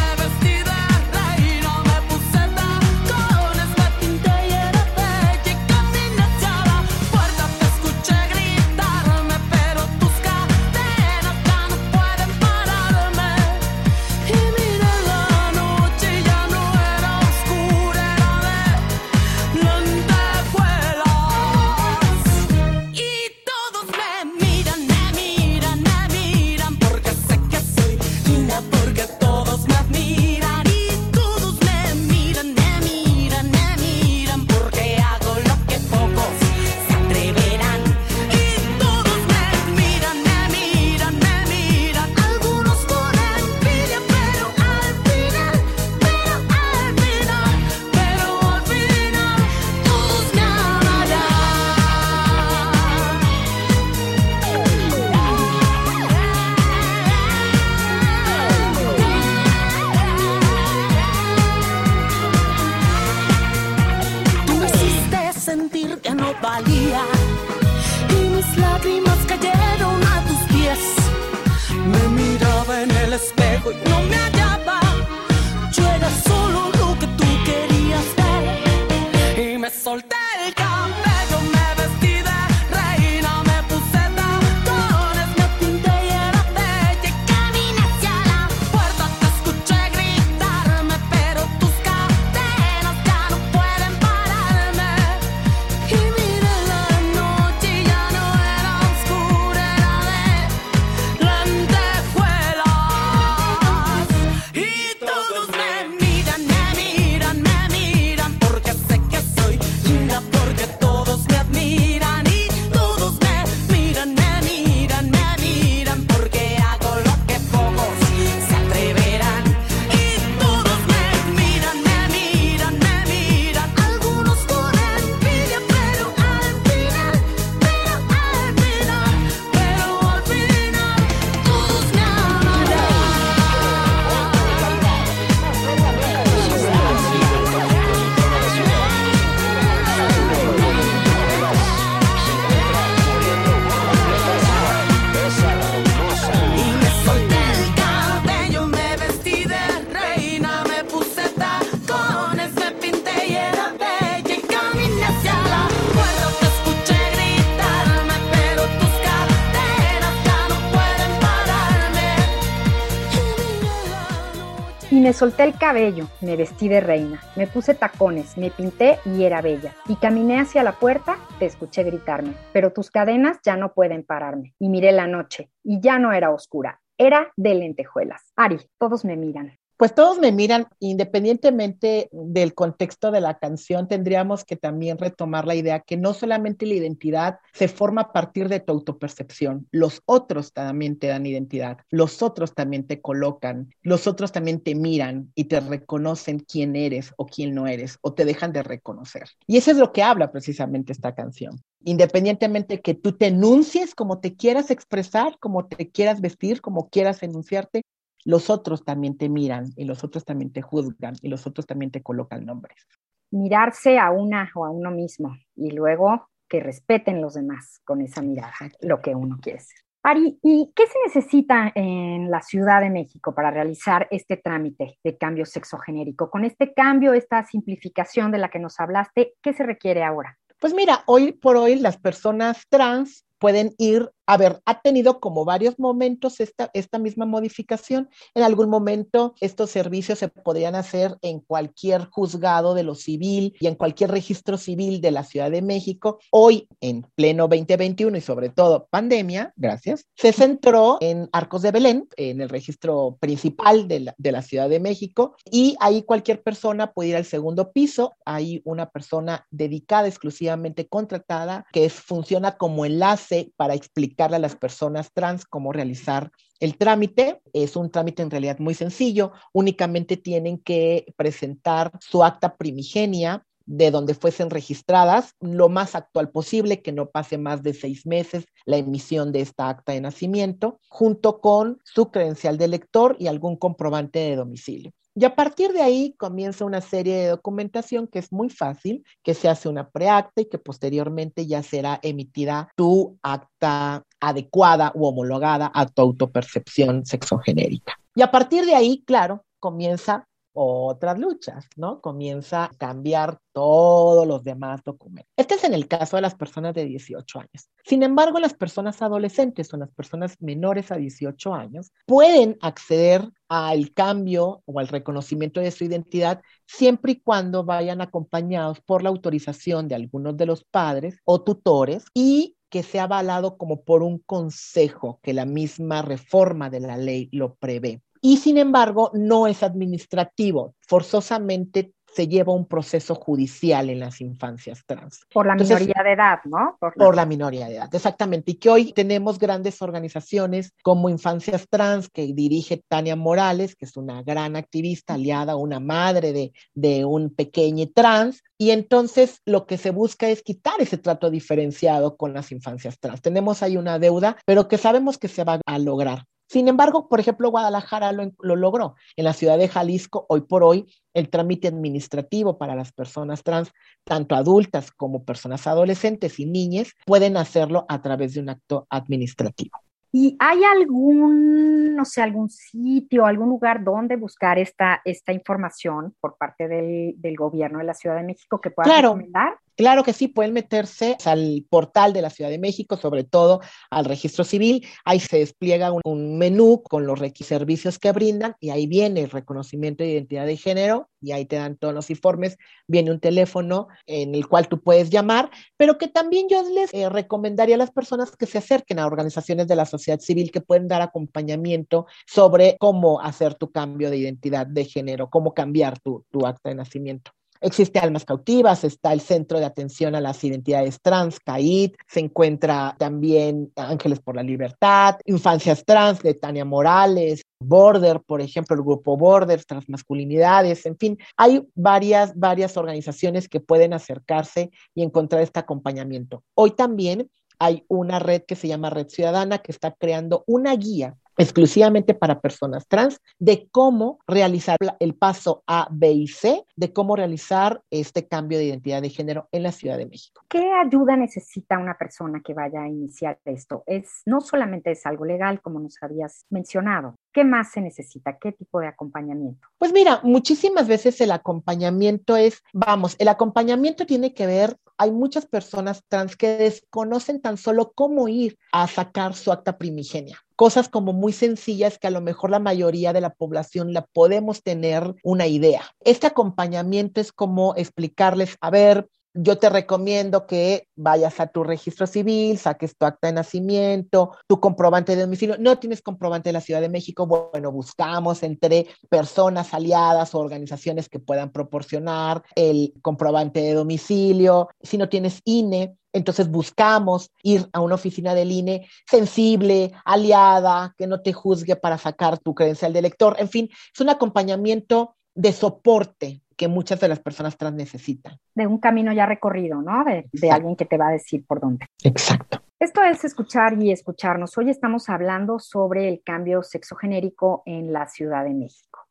me 165.11 165.17
solté 165.17 165.43
el 165.43 165.57
cabello, 165.57 166.07
me 166.21 166.37
vestí 166.37 166.69
de 166.69 166.79
reina, 166.79 167.19
me 167.35 167.45
puse 167.45 167.73
tacones, 167.73 168.37
me 168.37 168.49
pinté 168.49 168.97
y 169.03 169.25
era 169.25 169.41
bella. 169.41 169.75
Y 169.89 169.97
caminé 169.97 170.39
hacia 170.39 170.63
la 170.63 170.71
puerta, 170.71 171.17
te 171.37 171.47
escuché 171.47 171.83
gritarme, 171.83 172.33
pero 172.53 172.71
tus 172.71 172.89
cadenas 172.89 173.37
ya 173.43 173.57
no 173.57 173.73
pueden 173.73 174.05
pararme. 174.05 174.55
Y 174.57 174.69
miré 174.69 174.93
la 174.93 175.07
noche, 175.07 175.51
y 175.65 175.81
ya 175.81 175.99
no 175.99 176.13
era 176.13 176.29
oscura, 176.29 176.79
era 176.97 177.33
de 177.35 177.55
lentejuelas. 177.55 178.31
Ari, 178.37 178.59
todos 178.77 179.03
me 179.03 179.17
miran 179.17 179.49
pues 179.81 179.95
todos 179.95 180.19
me 180.19 180.31
miran, 180.31 180.67
independientemente 180.77 182.07
del 182.11 182.53
contexto 182.53 183.09
de 183.09 183.19
la 183.19 183.39
canción, 183.39 183.87
tendríamos 183.87 184.45
que 184.45 184.55
también 184.55 184.99
retomar 184.99 185.47
la 185.47 185.55
idea 185.55 185.79
que 185.79 185.97
no 185.97 186.13
solamente 186.13 186.67
la 186.67 186.75
identidad 186.75 187.39
se 187.51 187.67
forma 187.67 188.01
a 188.01 188.13
partir 188.13 188.47
de 188.47 188.59
tu 188.59 188.73
autopercepción, 188.73 189.67
los 189.71 190.03
otros 190.05 190.53
también 190.53 190.99
te 190.99 191.07
dan 191.07 191.25
identidad, 191.25 191.79
los 191.89 192.21
otros 192.21 192.53
también 192.53 192.85
te 192.85 193.01
colocan, 193.01 193.73
los 193.81 194.05
otros 194.05 194.31
también 194.31 194.61
te 194.61 194.75
miran 194.75 195.31
y 195.33 195.45
te 195.45 195.59
reconocen 195.59 196.41
quién 196.41 196.75
eres 196.75 197.11
o 197.17 197.25
quién 197.25 197.55
no 197.55 197.65
eres, 197.65 197.97
o 198.01 198.13
te 198.13 198.23
dejan 198.23 198.53
de 198.53 198.61
reconocer. 198.61 199.29
Y 199.47 199.57
eso 199.57 199.71
es 199.71 199.77
lo 199.77 199.91
que 199.91 200.03
habla 200.03 200.31
precisamente 200.31 200.91
esta 200.91 201.15
canción 201.15 201.59
independientemente 201.83 202.81
que 202.81 202.93
tú 202.93 203.13
te 203.13 203.27
enuncies 203.27 203.95
como 203.95 204.19
te 204.19 204.35
quieras 204.35 204.69
expresar, 204.69 205.37
como 205.39 205.65
te 205.65 205.89
quieras 205.89 206.21
vestir, 206.21 206.61
como 206.61 206.89
quieras 206.89 207.23
enunciarte, 207.23 207.81
los 208.25 208.49
otros 208.49 208.83
también 208.83 209.17
te 209.17 209.29
miran 209.29 209.65
y 209.75 209.85
los 209.85 210.03
otros 210.03 210.25
también 210.25 210.51
te 210.51 210.61
juzgan 210.61 211.15
y 211.21 211.29
los 211.29 211.47
otros 211.47 211.65
también 211.65 211.91
te 211.91 212.03
colocan 212.03 212.45
nombres. 212.45 212.87
Mirarse 213.31 213.97
a 213.97 214.11
una 214.11 214.51
o 214.55 214.65
a 214.65 214.69
uno 214.69 214.91
mismo 214.91 215.35
y 215.55 215.71
luego 215.71 216.29
que 216.47 216.59
respeten 216.59 217.21
los 217.21 217.35
demás 217.35 217.79
con 217.85 218.01
esa 218.01 218.21
mirada, 218.21 218.55
lo 218.81 219.01
que 219.01 219.15
uno 219.15 219.39
quiere 219.41 219.59
ser. 219.59 219.77
Ari, 220.03 220.39
¿y 220.41 220.71
qué 220.75 220.87
se 220.87 220.97
necesita 221.05 221.71
en 221.75 222.31
la 222.31 222.41
Ciudad 222.41 222.81
de 222.81 222.89
México 222.89 223.35
para 223.35 223.51
realizar 223.51 224.07
este 224.09 224.35
trámite 224.35 224.97
de 225.03 225.17
cambio 225.17 225.45
sexogenérico? 225.45 226.31
Con 226.31 226.43
este 226.43 226.73
cambio, 226.73 227.13
esta 227.13 227.43
simplificación 227.43 228.31
de 228.31 228.39
la 228.39 228.49
que 228.49 228.57
nos 228.57 228.79
hablaste, 228.79 229.35
¿qué 229.41 229.53
se 229.53 229.63
requiere 229.63 230.03
ahora? 230.03 230.39
Pues 230.59 230.73
mira, 230.73 231.03
hoy 231.05 231.31
por 231.33 231.55
hoy 231.55 231.75
las 231.75 231.97
personas 231.97 232.65
trans 232.67 233.25
pueden 233.37 233.71
ir 233.77 234.09
a 234.31 234.37
ver, 234.37 234.61
ha 234.63 234.79
tenido 234.79 235.19
como 235.19 235.43
varios 235.43 235.77
momentos 235.77 236.39
esta, 236.39 236.71
esta 236.73 236.99
misma 236.99 237.25
modificación. 237.25 238.09
En 238.33 238.43
algún 238.43 238.69
momento 238.69 239.35
estos 239.41 239.71
servicios 239.71 240.19
se 240.19 240.29
podrían 240.29 240.73
hacer 240.73 241.17
en 241.21 241.41
cualquier 241.41 242.05
juzgado 242.05 242.73
de 242.73 242.83
lo 242.83 242.95
civil 242.95 243.57
y 243.59 243.67
en 243.67 243.75
cualquier 243.75 244.09
registro 244.09 244.57
civil 244.57 245.01
de 245.01 245.11
la 245.11 245.25
Ciudad 245.25 245.51
de 245.51 245.61
México. 245.61 246.19
Hoy, 246.31 246.69
en 246.79 247.05
pleno 247.13 247.49
2021 247.49 248.19
y 248.19 248.21
sobre 248.21 248.47
todo 248.47 248.87
pandemia, 248.89 249.51
gracias, 249.57 250.05
se 250.15 250.31
centró 250.31 250.97
en 251.01 251.27
Arcos 251.33 251.63
de 251.63 251.71
Belén, 251.71 252.07
en 252.15 252.39
el 252.39 252.47
registro 252.47 253.17
principal 253.19 253.89
de 253.89 253.99
la, 253.99 254.15
de 254.17 254.31
la 254.31 254.43
Ciudad 254.43 254.69
de 254.69 254.79
México, 254.79 255.35
y 255.51 255.75
ahí 255.81 256.03
cualquier 256.03 256.41
persona 256.41 256.93
puede 256.93 257.09
ir 257.09 257.15
al 257.17 257.25
segundo 257.25 257.73
piso. 257.73 258.13
Hay 258.23 258.61
una 258.63 258.91
persona 258.91 259.45
dedicada 259.51 260.07
exclusivamente 260.07 260.87
contratada 260.87 261.65
que 261.73 261.89
funciona 261.89 262.55
como 262.55 262.85
enlace 262.85 263.51
para 263.57 263.75
a 264.21 264.39
las 264.39 264.55
personas 264.55 265.11
trans 265.13 265.45
cómo 265.45 265.71
realizar 265.71 266.31
el 266.59 266.77
trámite. 266.77 267.41
Es 267.53 267.75
un 267.75 267.89
trámite 267.89 268.21
en 268.21 268.31
realidad 268.31 268.59
muy 268.59 268.73
sencillo, 268.73 269.31
únicamente 269.53 270.17
tienen 270.17 270.59
que 270.59 271.05
presentar 271.17 271.91
su 271.99 272.23
acta 272.23 272.55
primigenia 272.55 273.45
de 273.65 273.91
donde 273.91 274.13
fuesen 274.13 274.49
registradas, 274.49 275.35
lo 275.39 275.69
más 275.69 275.95
actual 275.95 276.29
posible, 276.29 276.81
que 276.81 276.91
no 276.91 277.09
pase 277.09 277.37
más 277.37 277.63
de 277.63 277.73
seis 277.73 278.05
meses 278.05 278.45
la 278.65 278.77
emisión 278.77 279.31
de 279.31 279.41
esta 279.41 279.69
acta 279.69 279.93
de 279.93 280.01
nacimiento, 280.01 280.79
junto 280.89 281.39
con 281.39 281.79
su 281.83 282.11
credencial 282.11 282.57
de 282.57 282.67
lector 282.67 283.15
y 283.19 283.27
algún 283.27 283.55
comprobante 283.55 284.19
de 284.19 284.35
domicilio. 284.35 284.91
Y 285.13 285.25
a 285.25 285.35
partir 285.35 285.73
de 285.73 285.81
ahí 285.81 286.15
comienza 286.17 286.63
una 286.63 286.79
serie 286.79 287.17
de 287.17 287.27
documentación 287.27 288.07
que 288.07 288.19
es 288.19 288.31
muy 288.31 288.49
fácil, 288.49 289.03
que 289.23 289.33
se 289.33 289.49
hace 289.49 289.67
una 289.67 289.89
preacta 289.89 290.41
y 290.41 290.45
que 290.45 290.57
posteriormente 290.57 291.45
ya 291.45 291.63
será 291.63 291.99
emitida 292.01 292.69
tu 292.77 293.17
acta 293.21 294.05
adecuada 294.21 294.91
u 294.95 295.05
homologada 295.05 295.69
a 295.73 295.85
tu 295.85 296.01
autopercepción 296.01 297.05
sexogenérica. 297.05 297.93
Y 298.15 298.21
a 298.21 298.31
partir 298.31 298.65
de 298.65 298.75
ahí, 298.75 299.03
claro, 299.05 299.43
comienza 299.59 300.27
otras 300.53 301.19
luchas, 301.19 301.65
¿no? 301.75 302.01
Comienza 302.01 302.65
a 302.65 302.69
cambiar 302.69 303.39
todos 303.51 304.27
los 304.27 304.43
demás 304.43 304.81
documentos. 304.83 305.31
Este 305.37 305.55
es 305.55 305.63
en 305.63 305.73
el 305.73 305.87
caso 305.87 306.15
de 306.15 306.21
las 306.21 306.35
personas 306.35 306.73
de 306.73 306.85
18 306.85 307.39
años. 307.39 307.69
Sin 307.83 308.03
embargo, 308.03 308.39
las 308.39 308.53
personas 308.53 309.01
adolescentes 309.01 309.73
o 309.73 309.77
las 309.77 309.91
personas 309.91 310.35
menores 310.39 310.91
a 310.91 310.97
18 310.97 311.53
años 311.53 311.91
pueden 312.05 312.57
acceder 312.61 313.29
al 313.47 313.93
cambio 313.93 314.61
o 314.65 314.79
al 314.79 314.87
reconocimiento 314.87 315.59
de 315.59 315.71
su 315.71 315.83
identidad 315.83 316.41
siempre 316.65 317.13
y 317.13 317.21
cuando 317.21 317.63
vayan 317.65 318.01
acompañados 318.01 318.79
por 318.81 319.03
la 319.03 319.09
autorización 319.09 319.87
de 319.87 319.95
algunos 319.95 320.37
de 320.37 320.45
los 320.45 320.63
padres 320.63 321.17
o 321.25 321.41
tutores 321.41 322.05
y 322.13 322.55
que 322.69 322.83
sea 322.83 323.03
avalado 323.03 323.57
como 323.57 323.83
por 323.83 324.01
un 324.01 324.19
consejo 324.19 325.19
que 325.21 325.33
la 325.33 325.45
misma 325.45 326.01
reforma 326.01 326.69
de 326.69 326.79
la 326.79 326.95
ley 326.95 327.27
lo 327.33 327.55
prevé 327.55 328.01
y 328.21 328.37
sin 328.37 328.57
embargo 328.57 329.11
no 329.13 329.47
es 329.47 329.63
administrativo. 329.63 330.75
Forzosamente 330.87 331.93
se 332.13 332.27
lleva 332.27 332.53
un 332.53 332.67
proceso 332.67 333.15
judicial 333.15 333.89
en 333.89 333.99
las 333.99 334.21
infancias 334.21 334.83
trans. 334.85 335.21
Por 335.33 335.47
la 335.47 335.55
minoría 335.55 336.03
de 336.03 336.13
edad, 336.13 336.39
¿no? 336.45 336.77
Por 336.79 336.97
la... 336.97 337.05
por 337.05 337.15
la... 337.15 337.25
minoría 337.25 337.67
de 337.67 337.77
edad, 337.77 337.95
exactamente. 337.95 338.51
Y 338.51 338.55
que 338.55 338.69
hoy 338.69 338.93
tenemos 338.93 339.39
grandes 339.39 339.81
organizaciones 339.81 340.73
como 340.83 341.09
Infancias 341.09 341.67
Trans, 341.69 342.09
que 342.09 342.33
dirige 342.33 342.83
Tania 342.87 343.15
Morales, 343.15 343.75
que 343.75 343.85
es 343.85 343.95
una 343.95 344.23
gran 344.23 344.55
activista, 344.55 345.13
aliada, 345.13 345.55
una 345.55 345.79
madre 345.79 346.33
de, 346.33 346.51
de 346.73 347.05
un 347.05 347.33
pequeño 347.33 347.87
trans. 347.93 348.43
Y 348.57 348.71
entonces 348.71 349.41
lo 349.45 349.65
que 349.65 349.77
se 349.77 349.91
busca 349.91 350.27
es 350.29 350.43
quitar 350.43 350.75
ese 350.79 350.97
trato 350.97 351.29
diferenciado 351.29 352.17
con 352.17 352.33
las 352.33 352.51
infancias 352.51 352.99
trans. 352.99 353.21
Tenemos 353.21 353.63
ahí 353.63 353.77
una 353.77 353.99
deuda, 353.99 354.37
pero 354.45 354.67
que 354.67 354.77
sabemos 354.77 355.17
que 355.17 355.29
se 355.29 355.43
va 355.43 355.61
a 355.65 355.79
lograr. 355.79 356.25
Sin 356.51 356.67
embargo, 356.67 357.07
por 357.07 357.21
ejemplo, 357.21 357.49
Guadalajara 357.49 358.11
lo, 358.11 358.29
lo, 358.41 358.57
logró. 358.57 358.95
En 359.15 359.23
la 359.23 359.31
ciudad 359.31 359.57
de 359.57 359.69
Jalisco, 359.69 360.25
hoy 360.27 360.41
por 360.41 360.65
hoy, 360.65 360.85
el 361.13 361.29
trámite 361.29 361.69
administrativo 361.69 362.57
para 362.57 362.75
las 362.75 362.91
personas 362.91 363.41
trans, 363.41 363.71
tanto 364.03 364.35
adultas 364.35 364.91
como 364.91 365.23
personas 365.23 365.65
adolescentes 365.65 366.41
y 366.41 366.45
niñas, 366.45 366.91
pueden 367.05 367.37
hacerlo 367.37 367.85
a 367.87 368.01
través 368.01 368.33
de 368.33 368.41
un 368.41 368.49
acto 368.49 368.85
administrativo. 368.89 369.79
¿Y 370.11 370.35
hay 370.39 370.61
algún, 370.65 371.95
no 371.95 372.03
sé, 372.03 372.21
algún 372.21 372.49
sitio, 372.49 373.25
algún 373.25 373.47
lugar 373.47 373.81
donde 373.81 374.17
buscar 374.17 374.59
esta, 374.59 374.99
esta 375.05 375.31
información 375.31 376.13
por 376.19 376.35
parte 376.35 376.67
del, 376.67 377.13
del 377.15 377.37
gobierno 377.37 377.79
de 377.79 377.85
la 377.85 377.93
Ciudad 377.93 378.17
de 378.17 378.23
México 378.23 378.59
que 378.59 378.71
pueda 378.71 378.89
claro. 378.89 379.13
recomendar? 379.13 379.53
Claro 379.81 380.03
que 380.03 380.13
sí, 380.13 380.27
pueden 380.27 380.53
meterse 380.53 381.17
al 381.25 381.65
portal 381.67 382.13
de 382.13 382.21
la 382.21 382.29
Ciudad 382.29 382.51
de 382.51 382.59
México, 382.59 382.97
sobre 382.97 383.23
todo 383.23 383.61
al 383.89 384.05
registro 384.05 384.43
civil. 384.43 384.85
Ahí 385.05 385.19
se 385.19 385.39
despliega 385.39 385.91
un, 386.03 386.37
menú 386.37 386.83
con 386.83 387.07
los 387.07 387.19
servicios 387.39 387.97
que 387.97 388.11
brindan 388.11 388.55
y 388.59 388.69
ahí 388.69 388.85
viene 388.85 389.21
el 389.21 389.31
reconocimiento 389.31 390.03
de 390.03 390.11
identidad 390.11 390.45
de 390.45 390.55
género 390.55 391.09
y 391.19 391.31
ahí 391.31 391.47
te 391.47 391.55
dan 391.55 391.77
todos 391.77 391.95
los 391.95 392.11
informes. 392.11 392.59
Viene 392.85 393.09
un 393.09 393.19
teléfono 393.19 393.87
en 394.05 394.35
el 394.35 394.47
cual 394.47 394.67
tú 394.67 394.83
puedes 394.83 395.09
llamar, 395.09 395.49
pero 395.77 395.97
que 395.97 396.07
también 396.07 396.45
yo 396.47 396.61
les 396.61 396.93
eh, 396.93 397.09
recomendaría 397.09 397.73
a 397.73 397.79
las 397.79 397.89
personas 397.89 398.37
que 398.37 398.45
se 398.45 398.59
acerquen 398.59 398.99
a 398.99 399.07
organizaciones 399.07 399.67
de 399.67 399.77
la 399.77 399.87
sociedad 399.87 400.19
civil 400.19 400.51
que 400.51 400.61
pueden 400.61 400.87
dar 400.87 401.01
acompañamiento 401.01 402.05
sobre 402.27 402.77
cómo 402.79 403.19
hacer 403.19 403.55
tu 403.55 403.71
cambio 403.71 404.11
de 404.11 404.17
identidad 404.17 404.67
de 404.67 404.85
género, 404.85 405.31
cómo 405.31 405.55
cambiar 405.55 405.99
tu 405.99 406.23
acta 406.45 406.69
de 406.69 406.75
nacimiento. 406.75 407.31
Existe 407.63 407.99
Almas 407.99 408.25
Cautivas, 408.25 408.83
está 408.83 409.13
el 409.13 409.21
Centro 409.21 409.59
de 409.59 409.65
Atención 409.65 410.15
a 410.15 410.19
las 410.19 410.43
Identidades 410.43 410.99
Trans, 410.99 411.39
CAID, 411.39 411.91
se 412.07 412.19
encuentra 412.19 412.95
también 412.97 413.71
Ángeles 413.75 414.19
por 414.19 414.35
la 414.35 414.41
Libertad, 414.41 415.17
Infancias 415.25 415.85
Trans 415.85 416.23
de 416.23 416.33
Tania 416.33 416.65
Morales, 416.65 417.43
Border, 417.59 418.21
por 418.21 418.41
ejemplo, 418.41 418.75
el 418.75 418.81
grupo 418.81 419.15
Border, 419.15 419.63
Transmasculinidades, 419.63 420.87
en 420.87 420.97
fin, 420.97 421.17
hay 421.37 421.61
varias, 421.75 422.33
varias 422.35 422.77
organizaciones 422.77 423.47
que 423.47 423.59
pueden 423.59 423.93
acercarse 423.93 424.71
y 424.95 425.03
encontrar 425.03 425.43
este 425.43 425.59
acompañamiento. 425.59 426.43
Hoy 426.55 426.71
también 426.71 427.29
hay 427.59 427.85
una 427.87 428.17
red 428.17 428.41
que 428.41 428.55
se 428.55 428.67
llama 428.67 428.89
Red 428.89 429.09
Ciudadana 429.09 429.59
que 429.59 429.71
está 429.71 429.91
creando 429.91 430.43
una 430.47 430.75
guía 430.75 431.15
exclusivamente 431.37 432.13
para 432.13 432.39
personas 432.39 432.87
trans, 432.87 433.19
de 433.39 433.67
cómo 433.71 434.19
realizar 434.27 434.77
el 434.99 435.15
paso 435.15 435.63
A, 435.67 435.87
B 435.91 436.11
y 436.11 436.27
C, 436.27 436.65
de 436.75 436.93
cómo 436.93 437.15
realizar 437.15 437.81
este 437.89 438.27
cambio 438.27 438.57
de 438.57 438.65
identidad 438.65 439.01
de 439.01 439.09
género 439.09 439.47
en 439.51 439.63
la 439.63 439.71
Ciudad 439.71 439.97
de 439.97 440.07
México. 440.07 440.41
¿Qué 440.47 440.71
ayuda 440.73 441.15
necesita 441.15 441.77
una 441.77 441.97
persona 441.97 442.41
que 442.43 442.53
vaya 442.53 442.83
a 442.83 442.87
iniciar 442.87 443.39
esto? 443.45 443.83
Es 443.85 444.21
no 444.25 444.41
solamente 444.41 444.91
es 444.91 445.05
algo 445.05 445.25
legal, 445.25 445.61
como 445.61 445.79
nos 445.79 446.01
habías 446.01 446.45
mencionado. 446.49 447.15
¿Qué 447.33 447.43
más 447.43 447.71
se 447.71 447.81
necesita? 447.81 448.37
¿Qué 448.37 448.51
tipo 448.51 448.79
de 448.79 448.87
acompañamiento? 448.87 449.67
Pues 449.77 449.93
mira, 449.93 450.19
muchísimas 450.23 450.87
veces 450.87 451.21
el 451.21 451.31
acompañamiento 451.31 452.35
es, 452.35 452.61
vamos, 452.73 453.15
el 453.19 453.27
acompañamiento 453.29 454.05
tiene 454.05 454.33
que 454.33 454.47
ver 454.47 454.77
hay 455.01 455.09
muchas 455.09 455.47
personas 455.47 456.03
trans 456.07 456.35
que 456.35 456.57
desconocen 456.57 457.41
tan 457.41 457.57
solo 457.57 457.91
cómo 457.95 458.27
ir 458.27 458.59
a 458.71 458.85
sacar 458.85 459.33
su 459.33 459.51
acta 459.51 459.79
primigenia. 459.79 460.37
Cosas 460.55 460.89
como 460.89 461.11
muy 461.11 461.33
sencillas 461.33 461.97
que 461.97 462.05
a 462.05 462.11
lo 462.11 462.21
mejor 462.21 462.51
la 462.51 462.59
mayoría 462.59 463.11
de 463.11 463.21
la 463.21 463.31
población 463.31 463.93
la 463.93 464.05
podemos 464.05 464.61
tener 464.61 465.15
una 465.23 465.47
idea. 465.47 465.81
Este 466.01 466.27
acompañamiento 466.27 467.19
es 467.19 467.31
como 467.31 467.73
explicarles, 467.75 468.57
a 468.61 468.69
ver, 468.69 469.09
yo 469.33 469.57
te 469.57 469.69
recomiendo 469.69 470.45
que 470.45 470.87
vayas 470.95 471.39
a 471.39 471.47
tu 471.47 471.63
registro 471.63 472.07
civil, 472.07 472.57
saques 472.57 472.97
tu 472.97 473.05
acta 473.05 473.27
de 473.27 473.33
nacimiento, 473.33 474.35
tu 474.47 474.59
comprobante 474.59 475.15
de 475.15 475.21
domicilio. 475.23 475.55
No 475.57 475.77
tienes 475.77 476.01
comprobante 476.01 476.49
de 476.49 476.53
la 476.53 476.61
Ciudad 476.61 476.81
de 476.81 476.89
México, 476.89 477.27
bueno, 477.27 477.71
buscamos 477.71 478.43
entre 478.43 478.87
personas 479.09 479.73
aliadas 479.73 480.35
o 480.35 480.39
organizaciones 480.39 481.07
que 481.07 481.19
puedan 481.19 481.51
proporcionar 481.51 482.43
el 482.55 482.93
comprobante 483.01 483.61
de 483.61 483.73
domicilio. 483.73 484.69
Si 484.81 484.97
no 484.97 485.07
tienes 485.07 485.41
INE, 485.45 485.95
entonces 486.13 486.49
buscamos 486.49 487.31
ir 487.41 487.69
a 487.71 487.79
una 487.79 487.95
oficina 487.95 488.35
del 488.35 488.51
INE 488.51 488.87
sensible, 489.09 489.93
aliada, 490.03 490.93
que 490.97 491.07
no 491.07 491.21
te 491.21 491.31
juzgue 491.31 491.77
para 491.77 491.97
sacar 491.97 492.37
tu 492.39 492.53
credencial 492.53 492.91
de 492.91 492.99
elector. 492.99 493.35
En 493.39 493.47
fin, 493.47 493.69
es 493.93 494.01
un 494.01 494.09
acompañamiento 494.09 495.15
de 495.33 495.53
soporte 495.53 496.41
que 496.61 496.67
muchas 496.67 496.99
de 496.99 497.07
las 497.07 497.19
personas 497.19 497.57
trans 497.57 497.75
necesitan. 497.75 498.37
De 498.53 498.67
un 498.67 498.77
camino 498.77 499.11
ya 499.11 499.25
recorrido, 499.25 499.81
¿no? 499.81 500.03
De, 500.03 500.29
de, 500.31 500.51
alguien 500.51 500.75
que 500.75 500.85
te 500.85 500.95
va 500.95 501.07
a 501.07 501.11
decir 501.11 501.43
por 501.43 501.59
dónde. 501.59 501.87
Exacto. 502.03 502.61
Esto 502.79 503.01
es 503.01 503.25
escuchar 503.25 503.81
y 503.81 503.91
escucharnos. 503.91 504.55
Hoy 504.59 504.69
estamos 504.69 505.09
hablando 505.09 505.57
sobre 505.57 506.07
el 506.07 506.21
cambio 506.23 506.61
sexogenérico 506.61 507.63
en 507.65 507.91
la 507.91 508.05
Ciudad 508.05 508.43
de 508.43 508.53
México. 508.53 509.07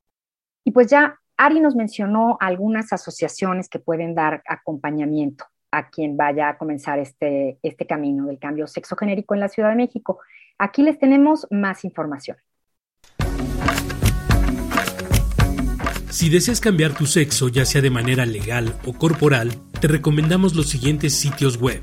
Y 0.65 0.71
pues 0.71 0.87
ya 0.87 1.19
Ari 1.37 1.59
nos 1.59 1.75
mencionó 1.75 2.37
algunas 2.39 2.93
asociaciones 2.93 3.69
que 3.69 3.81
pueden 3.81 4.15
dar 4.15 4.45
acompañamiento 4.47 5.45
a 5.73 5.91
quien 5.91 6.17
vaya 6.17 6.51
a 6.51 6.57
comenzar 6.57 7.01
este, 7.01 7.59
este 7.65 7.85
camino 7.85 8.27
del 8.27 8.39
cambio 8.39 8.69
sexogenérico 8.69 9.35
en 9.35 9.41
la 9.41 9.49
Ciudad 9.49 9.71
de 9.71 9.77
México. 9.77 10.21
Aquí 10.57 10.85
les 10.85 11.01
tenemos 11.01 11.49
más 11.51 11.85
información. 11.85 12.37
Si 16.11 16.29
deseas 16.29 16.61
cambiar 16.61 16.97
tu 16.97 17.07
sexo, 17.07 17.49
ya 17.49 17.65
sea 17.65 17.81
de 17.81 17.91
manera 17.91 18.27
legal 18.27 18.77
o 18.85 18.93
corporal, 18.93 19.57
te 19.81 19.87
recomendamos 19.87 20.57
los 20.57 20.69
siguientes 20.69 21.15
sitios 21.15 21.57
web. 21.57 21.81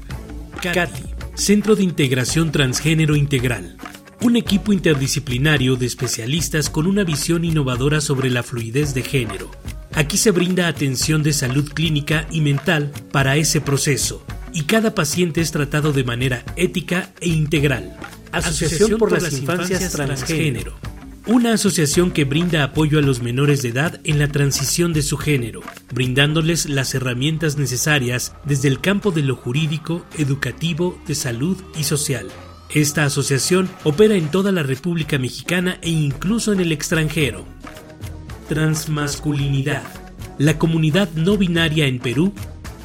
Cathy, 0.62 1.04
Centro 1.36 1.78
de 1.78 1.84
Integración 1.84 2.52
Transgénero 2.52 3.16
Integral. 3.16 3.78
Un 4.20 4.36
equipo 4.36 4.74
interdisciplinario 4.74 5.78
de 5.78 5.86
especialistas 5.86 6.70
con 6.70 6.88
una 6.88 7.06
visión 7.06 7.46
innovadora 7.46 8.02
sobre 8.02 8.30
la 8.30 8.44
fluidez 8.44 8.94
de 8.94 9.04
género. 9.04 9.50
Aquí 9.94 10.18
se 10.18 10.32
brinda 10.32 10.68
atención 10.68 11.24
de 11.24 11.32
salud 11.32 11.72
clínica 11.74 12.28
y 12.30 12.42
mental 12.42 12.92
para 13.14 13.38
ese 13.38 13.62
proceso, 13.62 14.26
y 14.54 14.64
cada 14.64 14.94
paciente 14.94 15.40
es 15.40 15.52
tratado 15.52 15.94
de 15.94 16.04
manera 16.04 16.44
ética 16.58 17.12
e 17.22 17.30
integral. 17.30 17.96
Asociación, 18.34 18.98
por, 18.98 19.12
las 19.12 19.32
Infancias, 19.32 19.94
Transgénero 19.94 20.76
una 21.28 21.54
asociación 21.54 22.12
que 22.12 22.24
brinda 22.24 22.64
apoyo 22.64 23.00
a 23.00 23.02
los 23.02 23.22
menores 23.22 23.62
de 23.62 23.70
edad 23.70 24.00
en 24.06 24.18
la 24.18 24.30
transición 24.30 24.94
de 24.94 25.02
su 25.02 25.18
género, 25.18 25.62
brindándoles 25.92 26.70
las 26.70 26.96
herramientas 26.96 27.58
necesarias 27.58 28.34
desde 28.46 28.70
el 28.70 28.80
campo 28.80 29.12
de 29.12 29.24
lo 29.24 29.36
jurídico, 29.36 30.06
educativo, 30.18 30.98
de 31.06 31.16
salud 31.16 31.58
y 31.78 31.84
social. 31.84 32.28
Esta 32.74 33.04
asociación 33.04 33.70
opera 33.84 34.16
en 34.16 34.32
toda 34.32 34.54
la 34.54 34.64
República 34.64 35.18
Mexicana 35.18 35.78
e 35.82 35.90
incluso 35.90 36.54
en 36.54 36.62
el 36.62 36.72
extranjero. 36.72 37.44
Transmasculinidad. 38.48 39.84
La 40.38 40.58
comunidad 40.58 41.10
no 41.16 41.38
binaria 41.38 41.88
en 41.88 42.00
Perú 42.00 42.34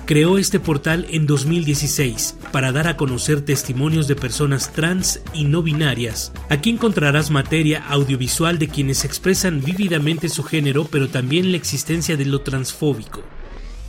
creó 0.06 0.38
este 0.38 0.60
portal 0.60 1.06
en 1.10 1.26
2016 1.26 2.36
para 2.52 2.72
dar 2.72 2.88
a 2.88 2.96
conocer 2.96 3.40
testimonios 3.42 4.08
de 4.08 4.16
personas 4.16 4.72
trans 4.72 5.20
y 5.32 5.44
no 5.44 5.62
binarias. 5.62 6.32
Aquí 6.48 6.70
encontrarás 6.70 7.30
materia 7.30 7.84
audiovisual 7.88 8.58
de 8.58 8.68
quienes 8.68 9.04
expresan 9.04 9.62
vívidamente 9.62 10.28
su 10.28 10.42
género, 10.42 10.84
pero 10.84 11.08
también 11.08 11.50
la 11.50 11.56
existencia 11.56 12.16
de 12.16 12.26
lo 12.26 12.40
transfóbico. 12.40 13.22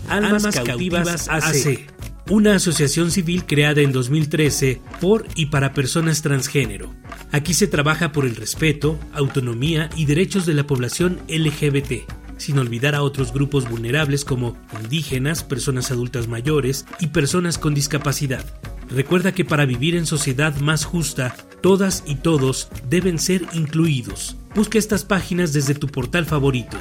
Almas, 0.10 0.44
Cautivas, 0.56 1.30
AC, 1.30 1.88
una 2.30 2.56
asociación 2.56 3.10
civil 3.10 3.46
creada 3.46 3.82
en 3.82 3.92
2013 3.92 4.82
por 5.00 5.26
y 5.36 5.48
para 5.48 5.74
personas 5.74 6.22
transgénero. 6.22 6.94
Aquí 7.32 7.54
se 7.54 7.68
trabaja 7.68 8.12
por 8.12 8.26
el 8.26 8.36
respeto, 8.36 9.00
autonomía 9.14 9.90
y 9.96 10.06
derechos 10.06 10.46
de 10.46 10.54
la 10.54 10.68
población 10.68 11.20
LGBT 11.28 12.23
sin 12.38 12.60
olvidar 12.60 12.96
a 12.96 13.04
otros 13.04 13.34
grupos 13.34 13.70
vulnerables 13.70 14.26
como 14.26 14.56
indígenas, 14.82 15.44
personas 15.44 15.92
adultas 15.92 16.28
mayores 16.28 16.86
y 17.00 17.08
personas 17.08 17.58
con 17.58 17.74
discapacidad. 17.74 18.44
Recuerda 18.90 19.32
que 19.32 19.46
para 19.46 19.66
vivir 19.66 19.96
en 19.96 20.06
sociedad 20.06 20.56
más 20.58 20.86
justa, 20.86 21.36
todas 21.62 22.04
y 22.06 22.16
todos 22.16 22.70
deben 22.90 23.18
ser 23.18 23.44
incluidos. 23.54 24.38
Busca 24.56 24.78
estas 24.78 25.04
páginas 25.06 25.54
desde 25.54 25.74
tu 25.74 25.88
portal 25.88 26.26
favorito. 26.26 26.78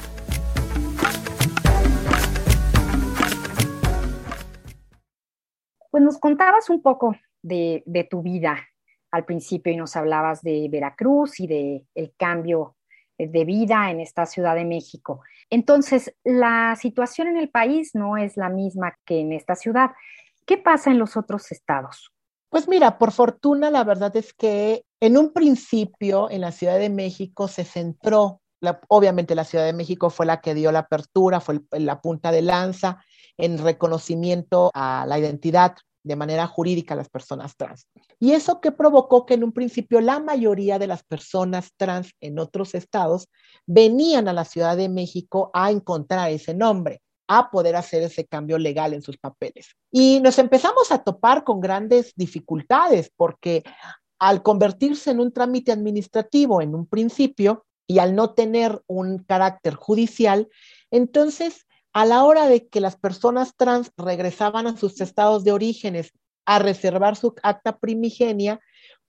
Pues 5.89 6.03
nos 6.03 6.17
contabas 6.19 6.69
un 6.69 6.81
poco 6.81 7.15
de, 7.41 7.83
tu 8.09 8.21
vida 8.21 8.57
al 9.11 9.25
principio 9.25 9.71
y 9.73 9.77
nos 9.77 9.95
hablabas 9.95 10.41
de 10.41 10.67
Veracruz 10.69 11.39
y 11.39 11.47
de 11.47 11.85
cambio 12.17 12.75
de 13.17 13.45
vida 13.45 13.91
en 13.91 13.99
esta 13.99 14.25
Ciudad 14.25 14.55
de 14.55 14.65
México. 14.65 15.21
Entonces, 15.49 16.13
la 16.23 16.75
situación 16.79 17.27
en 17.27 17.37
el 17.37 17.49
país 17.49 17.91
no 17.93 18.17
es 18.17 18.37
la 18.37 18.49
misma 18.49 18.97
que 19.05 19.19
en 19.19 19.33
esta 19.33 19.55
ciudad. 19.55 19.91
¿Qué 20.45 20.57
pasa 20.57 20.91
en 20.91 20.99
los 20.99 21.15
otros 21.15 21.51
estados? 21.51 22.11
Pues 22.49 22.67
mira, 22.67 22.97
por 22.99 23.11
fortuna, 23.11 23.71
la 23.71 23.83
verdad 23.83 24.15
es 24.15 24.33
que 24.33 24.85
en 24.99 25.17
un 25.17 25.33
principio 25.33 26.29
en 26.29 26.41
la 26.41 26.51
Ciudad 26.51 26.77
de 26.77 26.89
México 26.89 27.47
se 27.47 27.63
centró, 27.63 28.41
obviamente 28.89 29.35
la 29.35 29.43
Ciudad 29.43 29.65
de 29.65 29.73
México 29.73 30.09
fue 30.09 30.25
la 30.25 30.39
que 30.39 30.53
dio 30.53 30.71
la 30.71 30.79
apertura, 30.79 31.39
fue 31.39 31.61
la 31.71 31.99
punta 31.99 32.31
de 32.31 32.43
lanza 32.43 33.03
en 33.37 33.57
reconocimiento 33.57 34.69
a 34.73 35.05
la 35.07 35.17
identidad 35.17 35.75
de 36.03 36.15
manera 36.15 36.47
jurídica 36.47 36.93
a 36.93 36.97
las 36.97 37.09
personas 37.09 37.55
trans. 37.55 37.87
Y 38.19 38.31
eso 38.31 38.59
que 38.61 38.71
provocó 38.71 39.25
que 39.25 39.35
en 39.35 39.43
un 39.43 39.53
principio 39.53 40.01
la 40.01 40.19
mayoría 40.19 40.79
de 40.79 40.87
las 40.87 41.03
personas 41.03 41.71
trans 41.77 42.11
en 42.21 42.39
otros 42.39 42.75
estados 42.75 43.29
venían 43.65 44.27
a 44.27 44.33
la 44.33 44.45
Ciudad 44.45 44.77
de 44.77 44.89
México 44.89 45.49
a 45.53 45.71
encontrar 45.71 46.29
ese 46.31 46.53
nombre 46.53 47.01
a 47.27 47.49
poder 47.49 47.75
hacer 47.75 48.03
ese 48.03 48.25
cambio 48.25 48.57
legal 48.57 48.93
en 48.93 49.01
sus 49.01 49.17
papeles. 49.17 49.75
Y 49.91 50.19
nos 50.19 50.37
empezamos 50.39 50.91
a 50.91 51.03
topar 51.03 51.43
con 51.43 51.61
grandes 51.61 52.13
dificultades 52.15 53.11
porque 53.15 53.63
al 54.19 54.43
convertirse 54.43 55.11
en 55.11 55.19
un 55.19 55.31
trámite 55.31 55.71
administrativo 55.71 56.61
en 56.61 56.75
un 56.75 56.85
principio 56.85 57.65
y 57.87 57.99
al 57.99 58.15
no 58.15 58.33
tener 58.33 58.81
un 58.87 59.19
carácter 59.19 59.75
judicial, 59.75 60.49
entonces 60.91 61.65
a 61.93 62.05
la 62.05 62.23
hora 62.23 62.47
de 62.47 62.67
que 62.67 62.81
las 62.81 62.97
personas 62.97 63.55
trans 63.55 63.91
regresaban 63.97 64.67
a 64.67 64.75
sus 64.75 64.99
estados 64.99 65.43
de 65.43 65.51
orígenes 65.51 66.11
a 66.45 66.59
reservar 66.59 67.15
su 67.15 67.35
acta 67.43 67.77
primigenia, 67.77 68.59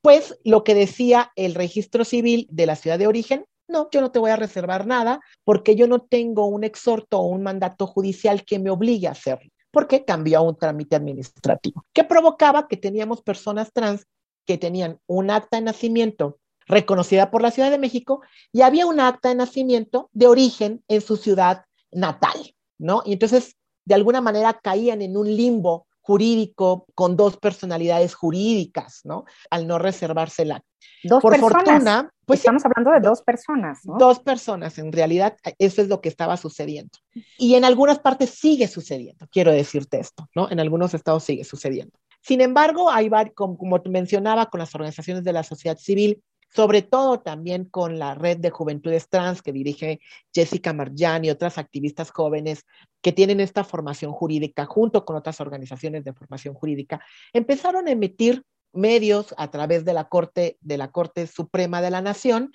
pues 0.03 0.39
lo 0.45 0.65
que 0.65 0.75
decía 0.75 1.33
el 1.35 1.55
registro 1.55 2.05
civil 2.05 2.47
de 2.51 2.67
la 2.67 2.77
ciudad 2.77 2.99
de 2.99 3.07
origen, 3.07 3.47
no, 3.67 3.89
yo 3.91 4.03
no 4.03 4.13
te 4.13 4.19
voy 4.19 4.31
a 4.31 4.37
reservar 4.37 4.87
nada 4.87 5.21
porque 5.45 5.75
yo 5.75 5.87
no 5.87 6.01
tengo 6.01 6.47
un 6.47 6.65
exhorto 6.65 7.19
o 7.19 7.27
un 7.27 7.43
mandato 7.43 7.87
judicial 7.87 8.45
que 8.45 8.59
me 8.59 8.71
obligue 8.71 9.09
a 9.09 9.13
hacerlo, 9.13 9.51
porque 9.71 10.05
cambió 10.05 10.39
a 10.39 10.43
un 10.43 10.57
trámite 10.57 10.95
administrativo, 10.95 11.85
que 11.95 12.05
provocaba 12.05 12.69
que 12.69 12.77
teníamos 12.77 13.23
personas 13.23 13.73
trans 13.73 14.07
que 14.47 14.59
tenían 14.59 14.99
un 15.07 15.31
acta 15.31 15.57
de 15.57 15.63
nacimiento 15.63 16.39
reconocida 16.67 17.31
por 17.31 17.41
la 17.41 17.51
Ciudad 17.51 17.71
de 17.71 17.79
México 17.79 18.21
y 18.53 18.61
había 18.61 18.87
un 18.87 19.01
acta 19.01 19.31
de 19.31 19.35
nacimiento 19.37 20.11
de 20.13 20.27
origen 20.27 20.85
en 20.89 21.01
su 21.01 21.17
ciudad 21.17 21.65
natal. 21.91 22.55
¿No? 22.79 23.03
Y 23.05 23.13
entonces, 23.13 23.57
de 23.85 23.95
alguna 23.95 24.21
manera, 24.21 24.59
caían 24.63 25.03
en 25.03 25.17
un 25.17 25.35
limbo 25.35 25.87
jurídico 26.05 26.87
con 26.95 27.17
dos 27.17 27.39
personalidades 27.39 28.15
jurídicas, 28.15 29.01
¿no? 29.05 29.25
Al 29.49 29.67
no 29.67 29.79
reservársela. 29.79 30.63
Dos 31.03 31.23
Por 31.23 31.39
fortuna, 31.39 32.11
pues 32.27 32.41
estamos 32.41 32.63
hablando 32.67 32.91
de 32.91 33.01
dos 33.01 33.23
personas, 33.23 33.81
¿no? 33.85 33.97
Dos 33.99 34.21
personas, 34.21 34.79
en 34.79 34.93
realidad, 34.93 35.37
eso 35.59 35.81
es 35.81 35.89
lo 35.89 36.03
que 36.03 36.11
estaba 36.11 36.37
sucediendo. 36.37 36.99
Y 37.39 37.55
en 37.55 37.65
algunas 37.65 38.01
partes 38.01 38.31
sigue 38.31 38.69
sucediendo, 38.69 39.27
quiero 39.31 39.51
decirte 39.51 39.99
esto, 39.99 40.29
¿no? 40.35 40.51
En 40.51 40.61
algunos 40.61 40.93
estados 40.93 41.25
sigue 41.25 41.45
sucediendo. 41.45 41.99
Sin 42.21 42.43
embargo, 42.43 42.91
hay, 42.91 43.11
como, 43.35 43.57
como 43.57 43.81
mencionaba, 43.87 44.47
con 44.47 44.59
las 44.59 44.75
organizaciones 44.75 45.25
de 45.25 45.33
la 45.33 45.43
sociedad 45.43 45.79
civil, 45.79 46.23
sobre 46.55 46.83
todo 46.83 47.21
también 47.21 47.65
con 47.65 47.99
la 47.99 48.15
red 48.15 48.39
de 48.39 48.51
juventudes 48.51 49.09
trans 49.09 49.43
que 49.43 49.53
dirige 49.53 50.01
Jessica 50.33 50.73
Marjan 50.73 51.25
y 51.25 51.31
otras 51.31 51.59
activistas 51.59 52.11
jóvenes 52.11 52.65
que 53.03 53.13
tienen 53.13 53.41
esta 53.41 53.65
formación 53.65 54.13
jurídica 54.13 54.65
junto 54.65 55.05
con 55.05 55.17
otras 55.17 55.41
organizaciones 55.41 56.05
de 56.05 56.13
formación 56.13 56.55
jurídica, 56.55 57.05
empezaron 57.33 57.89
a 57.89 57.91
emitir 57.91 58.45
medios 58.73 59.35
a 59.37 59.51
través 59.51 59.85
de 59.85 59.93
la 59.93 60.09
Corte, 60.09 60.59
de 60.61 60.79
la 60.79 60.91
Corte 60.91 61.27
Suprema 61.27 61.81
de 61.81 61.91
la 61.91 62.03
Nación, 62.03 62.53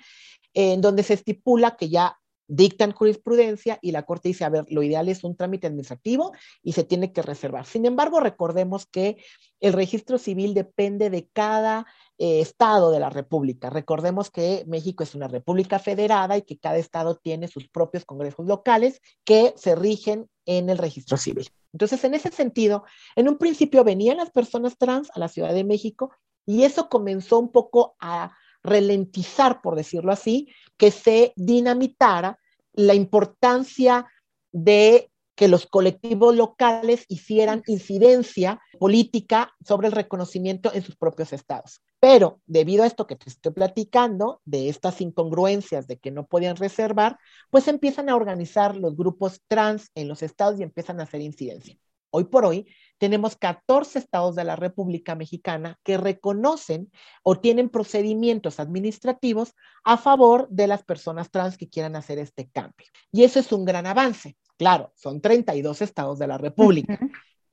en 0.54 0.80
donde 0.80 1.02
se 1.02 1.14
estipula 1.14 1.76
que 1.76 1.88
ya 1.88 2.16
dictan 2.50 2.90
jurisprudencia 2.90 3.78
y 3.80 3.92
la 3.92 4.02
Corte 4.02 4.28
dice, 4.28 4.44
a 4.44 4.48
ver, 4.48 4.64
lo 4.68 4.82
ideal 4.82 5.08
es 5.08 5.22
un 5.22 5.36
trámite 5.36 5.68
administrativo 5.68 6.32
y 6.62 6.72
se 6.72 6.82
tiene 6.82 7.12
que 7.12 7.22
reservar. 7.22 7.64
Sin 7.64 7.86
embargo, 7.86 8.18
recordemos 8.18 8.86
que 8.86 9.18
el 9.60 9.72
registro 9.72 10.18
civil 10.18 10.52
depende 10.52 11.10
de 11.10 11.28
cada 11.32 11.86
eh, 12.22 12.42
estado 12.42 12.90
de 12.90 13.00
la 13.00 13.08
República. 13.08 13.70
Recordemos 13.70 14.30
que 14.30 14.62
México 14.66 15.02
es 15.02 15.14
una 15.14 15.26
república 15.26 15.78
federada 15.78 16.36
y 16.36 16.42
que 16.42 16.58
cada 16.58 16.76
estado 16.76 17.16
tiene 17.16 17.48
sus 17.48 17.66
propios 17.66 18.04
congresos 18.04 18.44
locales 18.44 19.00
que 19.24 19.54
se 19.56 19.74
rigen 19.74 20.28
en 20.44 20.68
el 20.68 20.76
registro 20.76 21.16
civil. 21.16 21.48
Entonces, 21.72 22.04
en 22.04 22.12
ese 22.12 22.30
sentido, 22.30 22.84
en 23.16 23.26
un 23.26 23.38
principio 23.38 23.84
venían 23.84 24.18
las 24.18 24.28
personas 24.28 24.76
trans 24.76 25.08
a 25.14 25.18
la 25.18 25.28
Ciudad 25.28 25.54
de 25.54 25.64
México 25.64 26.10
y 26.44 26.64
eso 26.64 26.90
comenzó 26.90 27.38
un 27.38 27.50
poco 27.50 27.96
a 28.00 28.36
ralentizar, 28.62 29.62
por 29.62 29.74
decirlo 29.74 30.12
así, 30.12 30.48
que 30.76 30.90
se 30.90 31.32
dinamitara 31.36 32.38
la 32.74 32.92
importancia 32.92 34.06
de 34.52 35.10
que 35.34 35.48
los 35.48 35.66
colectivos 35.66 36.36
locales 36.36 37.06
hicieran 37.08 37.62
incidencia 37.66 38.60
política 38.78 39.54
sobre 39.66 39.86
el 39.86 39.94
reconocimiento 39.94 40.70
en 40.74 40.82
sus 40.82 40.96
propios 40.96 41.32
estados. 41.32 41.80
Pero 42.00 42.40
debido 42.46 42.82
a 42.82 42.86
esto 42.86 43.06
que 43.06 43.14
te 43.14 43.28
estoy 43.28 43.52
platicando, 43.52 44.40
de 44.46 44.70
estas 44.70 45.02
incongruencias 45.02 45.86
de 45.86 45.98
que 45.98 46.10
no 46.10 46.26
podían 46.26 46.56
reservar, 46.56 47.18
pues 47.50 47.68
empiezan 47.68 48.08
a 48.08 48.16
organizar 48.16 48.74
los 48.74 48.96
grupos 48.96 49.42
trans 49.46 49.90
en 49.94 50.08
los 50.08 50.22
estados 50.22 50.58
y 50.58 50.62
empiezan 50.62 50.98
a 50.98 51.02
hacer 51.02 51.20
incidencia. 51.20 51.76
Hoy 52.12 52.24
por 52.24 52.44
hoy 52.46 52.66
tenemos 52.98 53.36
14 53.36 53.98
estados 53.98 54.34
de 54.34 54.44
la 54.44 54.56
República 54.56 55.14
Mexicana 55.14 55.78
que 55.84 55.98
reconocen 55.98 56.90
o 57.22 57.38
tienen 57.38 57.68
procedimientos 57.68 58.60
administrativos 58.60 59.54
a 59.84 59.96
favor 59.96 60.48
de 60.48 60.66
las 60.66 60.82
personas 60.82 61.30
trans 61.30 61.56
que 61.56 61.68
quieran 61.68 61.96
hacer 61.96 62.18
este 62.18 62.48
cambio. 62.48 62.88
Y 63.12 63.24
eso 63.24 63.38
es 63.38 63.52
un 63.52 63.64
gran 63.64 63.86
avance. 63.86 64.36
Claro, 64.56 64.92
son 64.96 65.20
32 65.20 65.82
estados 65.82 66.18
de 66.18 66.26
la 66.26 66.38
República, 66.38 66.98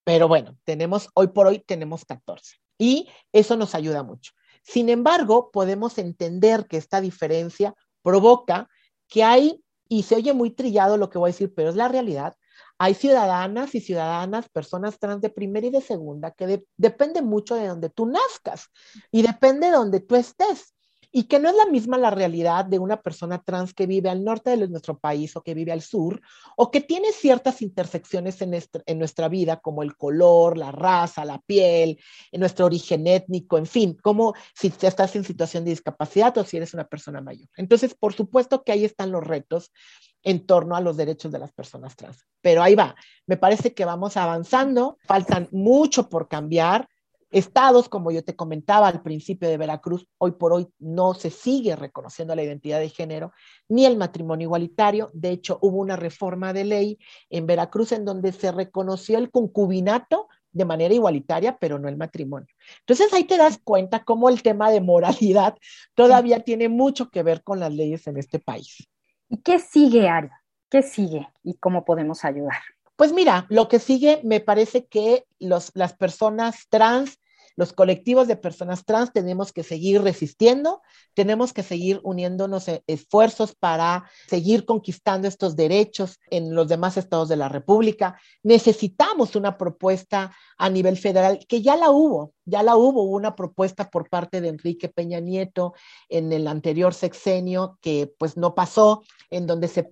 pero 0.03 0.27
bueno, 0.27 0.57
tenemos, 0.63 1.09
hoy 1.13 1.27
por 1.27 1.47
hoy 1.47 1.59
tenemos 1.59 2.03
14 2.05 2.57
y 2.77 3.09
eso 3.31 3.57
nos 3.57 3.75
ayuda 3.75 4.03
mucho. 4.03 4.33
Sin 4.61 4.89
embargo, 4.89 5.49
podemos 5.51 5.97
entender 5.97 6.67
que 6.67 6.77
esta 6.77 7.01
diferencia 7.01 7.73
provoca 8.01 8.69
que 9.07 9.23
hay, 9.23 9.63
y 9.89 10.03
se 10.03 10.15
oye 10.15 10.33
muy 10.33 10.51
trillado 10.51 10.97
lo 10.97 11.09
que 11.09 11.17
voy 11.17 11.29
a 11.29 11.33
decir, 11.33 11.53
pero 11.55 11.69
es 11.69 11.75
la 11.75 11.87
realidad, 11.87 12.35
Hay 12.79 12.93
ciudadanas 12.93 13.73
y 13.75 13.81
ciudadanas, 13.81 14.49
personas 14.49 14.99
trans 14.99 15.21
de 15.21 15.29
primera 15.29 15.65
y 15.65 15.71
de 15.71 15.81
segunda, 15.81 16.31
que 16.31 16.63
depende 16.77 17.21
mucho 17.21 17.55
de 17.55 17.67
donde 17.67 17.89
tú 17.89 18.05
nazcas 18.05 18.67
y 19.11 19.23
depende 19.23 19.67
de 19.67 19.73
donde 19.73 19.99
tú 19.99 20.15
estés 20.15 20.73
y 21.11 21.23
que 21.23 21.39
no 21.39 21.49
es 21.49 21.55
la 21.55 21.65
misma 21.65 21.97
la 21.97 22.09
realidad 22.09 22.65
de 22.65 22.79
una 22.79 23.01
persona 23.01 23.41
trans 23.41 23.73
que 23.73 23.87
vive 23.87 24.09
al 24.09 24.23
norte 24.23 24.55
de 24.55 24.67
nuestro 24.67 24.97
país 24.97 25.35
o 25.35 25.41
que 25.41 25.53
vive 25.53 25.71
al 25.71 25.81
sur, 25.81 26.21
o 26.55 26.69
que 26.69 26.81
tiene 26.81 27.11
ciertas 27.11 27.61
intersecciones 27.61 28.41
en, 28.41 28.99
nuestra 28.99 29.29
vida, 29.29 29.57
como 29.57 29.83
el 29.83 29.95
color, 29.95 30.57
la 30.57 30.71
raza, 30.71 31.25
la 31.25 31.39
piel, 31.39 31.99
en 32.31 32.39
nuestro 32.39 32.65
origen 32.65 33.07
étnico, 33.07 33.57
en 33.57 33.65
fin, 33.65 33.97
como 34.01 34.33
si 34.53 34.73
estás 34.81 35.15
en 35.15 35.23
situación 35.23 35.63
de 35.63 35.71
discapacidad 35.71 36.37
o 36.37 36.43
si 36.43 36.57
eres 36.57 36.73
una 36.73 36.87
persona 36.87 37.21
mayor. 37.21 37.47
Entonces, 37.55 37.93
por 37.93 38.13
supuesto 38.13 38.63
que 38.63 38.71
ahí 38.71 38.85
están 38.85 39.11
los 39.11 39.25
retos 39.25 39.71
en 40.23 40.45
torno 40.45 40.75
a 40.75 40.81
los 40.81 40.97
derechos 40.97 41.31
de 41.31 41.39
las 41.39 41.53
personas 41.53 41.95
trans. 41.95 42.25
Pero 42.41 42.61
ahí 42.61 42.75
va, 42.75 42.95
me 43.25 43.37
parece 43.37 43.73
que 43.73 43.85
vamos 43.85 44.17
avanzando, 44.17 44.97
faltan 45.05 45.47
mucho 45.51 46.09
por 46.09 46.27
cambiar, 46.27 46.87
Estados, 47.29 47.89
como 47.89 48.11
yo 48.11 48.23
te 48.23 48.35
comentaba 48.35 48.87
al 48.87 49.01
principio 49.01 49.49
de 49.49 49.57
Veracruz, 49.57 50.07
hoy 50.17 50.31
por 50.31 50.53
hoy 50.53 50.67
no 50.79 51.13
se 51.13 51.29
sigue 51.29 51.75
reconociendo 51.75 52.35
la 52.35 52.43
identidad 52.43 52.79
de 52.79 52.89
género 52.89 53.33
ni 53.67 53.85
el 53.85 53.97
matrimonio 53.97 54.45
igualitario. 54.45 55.09
De 55.13 55.31
hecho, 55.31 55.59
hubo 55.61 55.77
una 55.77 55.97
reforma 55.97 56.53
de 56.53 56.63
ley 56.63 56.99
en 57.29 57.45
Veracruz 57.45 57.91
en 57.91 58.05
donde 58.05 58.31
se 58.31 58.51
reconoció 58.51 59.17
el 59.17 59.29
concubinato 59.29 60.27
de 60.51 60.65
manera 60.65 60.93
igualitaria, 60.93 61.57
pero 61.57 61.77
no 61.77 61.89
el 61.89 61.97
matrimonio. 61.97 62.47
Entonces 62.79 63.13
ahí 63.13 63.25
te 63.25 63.37
das 63.37 63.59
cuenta 63.63 64.03
cómo 64.03 64.29
el 64.29 64.41
tema 64.41 64.71
de 64.71 64.81
moralidad 64.81 65.57
todavía 65.95 66.39
tiene 66.41 66.69
mucho 66.69 67.09
que 67.09 67.23
ver 67.23 67.43
con 67.43 67.59
las 67.59 67.73
leyes 67.73 68.07
en 68.07 68.17
este 68.17 68.39
país. 68.39 68.87
¿Y 69.29 69.37
qué 69.37 69.59
sigue, 69.59 70.07
Ari? 70.07 70.29
¿Qué 70.69 70.81
sigue 70.81 71.27
y 71.43 71.55
cómo 71.55 71.85
podemos 71.85 72.25
ayudar? 72.25 72.57
Pues 72.97 73.13
mira, 73.13 73.45
lo 73.49 73.67
que 73.67 73.77
sigue 73.77 74.21
me 74.23 74.39
parece 74.39 74.87
que 74.87 75.25
los, 75.39 75.71
las 75.75 75.93
personas 75.93 76.65
trans, 76.67 77.19
los 77.55 77.71
colectivos 77.71 78.27
de 78.27 78.37
personas 78.37 78.85
trans 78.85 79.13
tenemos 79.13 79.53
que 79.53 79.61
seguir 79.61 80.01
resistiendo, 80.01 80.81
tenemos 81.13 81.53
que 81.53 81.61
seguir 81.61 82.01
uniéndonos 82.03 82.67
e, 82.67 82.83
esfuerzos 82.87 83.53
para 83.53 84.09
seguir 84.27 84.65
conquistando 84.65 85.27
estos 85.27 85.55
derechos 85.55 86.19
en 86.31 86.55
los 86.55 86.69
demás 86.69 86.97
estados 86.97 87.29
de 87.29 87.37
la 87.37 87.49
República. 87.49 88.19
Necesitamos 88.41 89.35
una 89.35 89.59
propuesta 89.59 90.35
a 90.57 90.69
nivel 90.71 90.97
federal, 90.97 91.45
que 91.47 91.61
ya 91.61 91.75
la 91.75 91.91
hubo, 91.91 92.33
ya 92.47 92.63
la 92.63 92.77
hubo, 92.77 93.03
una 93.03 93.35
propuesta 93.35 93.89
por 93.89 94.09
parte 94.09 94.41
de 94.41 94.47
Enrique 94.47 94.87
Peña 94.87 95.19
Nieto 95.19 95.73
en 96.07 96.31
el 96.31 96.47
anterior 96.47 96.93
sexenio 96.93 97.77
que 97.81 98.11
pues 98.17 98.37
no 98.37 98.55
pasó, 98.55 99.03
en 99.29 99.45
donde 99.45 99.67
se 99.67 99.83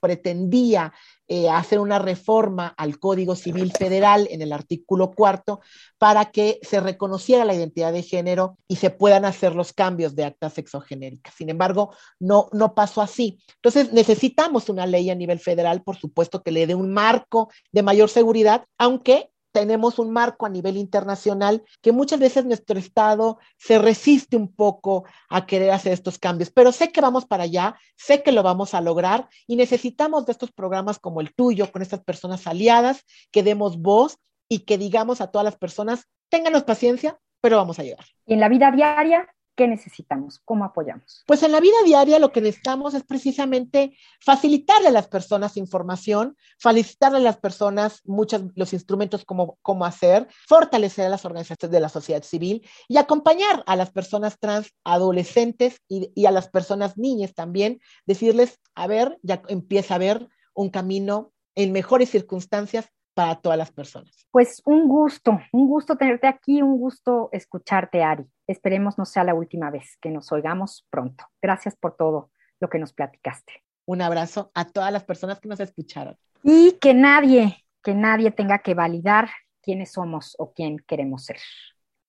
pretendía 0.00 0.94
eh, 1.30 1.50
hacer 1.50 1.78
una 1.78 1.98
reforma 1.98 2.68
al 2.78 2.98
Código 2.98 3.36
Civil 3.36 3.70
Federal 3.72 4.26
en 4.30 4.40
el 4.40 4.50
artículo 4.54 5.10
cuarto 5.10 5.60
para 5.98 6.30
que 6.30 6.58
se 6.62 6.80
reconociera 6.80 7.44
la 7.44 7.54
identidad 7.54 7.92
de 7.92 8.02
género 8.02 8.56
y 8.66 8.76
se 8.76 8.88
puedan 8.88 9.26
hacer 9.26 9.54
los 9.54 9.74
cambios 9.74 10.16
de 10.16 10.24
actas 10.24 10.54
sexogenéricas. 10.54 11.34
Sin 11.34 11.50
embargo, 11.50 11.94
no, 12.18 12.48
no 12.52 12.74
pasó 12.74 13.02
así. 13.02 13.38
Entonces, 13.56 13.92
necesitamos 13.92 14.70
una 14.70 14.86
ley 14.86 15.10
a 15.10 15.14
nivel 15.14 15.38
federal, 15.38 15.82
por 15.82 15.96
supuesto, 15.96 16.42
que 16.42 16.52
le 16.52 16.66
dé 16.66 16.74
un 16.74 16.94
marco 16.94 17.50
de 17.72 17.82
mayor 17.82 18.08
seguridad, 18.08 18.64
aunque 18.78 19.30
tenemos 19.52 19.98
un 19.98 20.10
marco 20.12 20.46
a 20.46 20.48
nivel 20.48 20.76
internacional 20.76 21.62
que 21.80 21.92
muchas 21.92 22.20
veces 22.20 22.44
nuestro 22.44 22.78
Estado 22.78 23.38
se 23.56 23.78
resiste 23.78 24.36
un 24.36 24.52
poco 24.52 25.04
a 25.28 25.46
querer 25.46 25.70
hacer 25.70 25.92
estos 25.92 26.18
cambios, 26.18 26.50
pero 26.50 26.72
sé 26.72 26.92
que 26.92 27.00
vamos 27.00 27.26
para 27.26 27.44
allá, 27.44 27.76
sé 27.96 28.22
que 28.22 28.32
lo 28.32 28.42
vamos 28.42 28.74
a 28.74 28.80
lograr 28.80 29.28
y 29.46 29.56
necesitamos 29.56 30.26
de 30.26 30.32
estos 30.32 30.52
programas 30.52 30.98
como 30.98 31.20
el 31.20 31.34
tuyo, 31.34 31.70
con 31.72 31.82
estas 31.82 32.02
personas 32.04 32.46
aliadas, 32.46 33.04
que 33.30 33.42
demos 33.42 33.78
voz 33.78 34.18
y 34.48 34.60
que 34.60 34.78
digamos 34.78 35.20
a 35.20 35.30
todas 35.30 35.44
las 35.44 35.56
personas, 35.56 36.08
ténganos 36.28 36.64
paciencia, 36.64 37.18
pero 37.40 37.56
vamos 37.56 37.78
a 37.78 37.82
llegar. 37.82 38.04
En 38.26 38.40
la 38.40 38.48
vida 38.48 38.70
diaria, 38.70 39.28
¿Qué 39.58 39.66
necesitamos? 39.66 40.40
¿Cómo 40.44 40.64
apoyamos? 40.64 41.24
Pues 41.26 41.42
en 41.42 41.50
la 41.50 41.58
vida 41.58 41.74
diaria 41.84 42.20
lo 42.20 42.30
que 42.30 42.40
necesitamos 42.40 42.94
es 42.94 43.02
precisamente 43.02 43.98
facilitarle 44.20 44.86
a 44.86 44.92
las 44.92 45.08
personas 45.08 45.56
información, 45.56 46.36
facilitarle 46.60 47.18
a 47.18 47.22
las 47.22 47.38
personas 47.38 48.00
muchos 48.04 48.44
los 48.54 48.72
instrumentos 48.72 49.24
como 49.24 49.58
cómo 49.62 49.84
hacer, 49.84 50.28
fortalecer 50.46 51.06
a 51.06 51.08
las 51.08 51.24
organizaciones 51.24 51.72
de 51.72 51.80
la 51.80 51.88
sociedad 51.88 52.22
civil 52.22 52.64
y 52.86 52.98
acompañar 52.98 53.64
a 53.66 53.74
las 53.74 53.90
personas 53.90 54.38
trans, 54.38 54.70
adolescentes 54.84 55.80
y, 55.88 56.12
y 56.14 56.26
a 56.26 56.30
las 56.30 56.48
personas 56.48 56.96
niñas 56.96 57.34
también, 57.34 57.80
decirles, 58.06 58.60
a 58.76 58.86
ver, 58.86 59.18
ya 59.24 59.42
empieza 59.48 59.94
a 59.94 59.96
haber 59.96 60.28
un 60.54 60.70
camino 60.70 61.32
en 61.56 61.72
mejores 61.72 62.10
circunstancias 62.10 62.92
para 63.18 63.34
todas 63.34 63.58
las 63.58 63.72
personas. 63.72 64.28
Pues 64.30 64.62
un 64.64 64.86
gusto, 64.86 65.40
un 65.50 65.66
gusto 65.66 65.96
tenerte 65.96 66.28
aquí, 66.28 66.62
un 66.62 66.78
gusto 66.78 67.30
escucharte, 67.32 68.04
Ari. 68.04 68.24
Esperemos 68.46 68.96
no 68.96 69.04
sea 69.04 69.24
la 69.24 69.34
última 69.34 69.72
vez, 69.72 69.98
que 70.00 70.08
nos 70.08 70.30
oigamos 70.30 70.86
pronto. 70.88 71.24
Gracias 71.42 71.74
por 71.74 71.96
todo 71.96 72.30
lo 72.60 72.68
que 72.68 72.78
nos 72.78 72.92
platicaste. 72.92 73.64
Un 73.86 74.02
abrazo 74.02 74.52
a 74.54 74.66
todas 74.66 74.92
las 74.92 75.02
personas 75.02 75.40
que 75.40 75.48
nos 75.48 75.58
escucharon. 75.58 76.16
Y 76.44 76.78
que 76.80 76.94
nadie, 76.94 77.64
que 77.82 77.92
nadie 77.92 78.30
tenga 78.30 78.60
que 78.60 78.74
validar 78.74 79.28
quiénes 79.62 79.90
somos 79.90 80.36
o 80.38 80.52
quién 80.52 80.78
queremos 80.86 81.24
ser. 81.24 81.40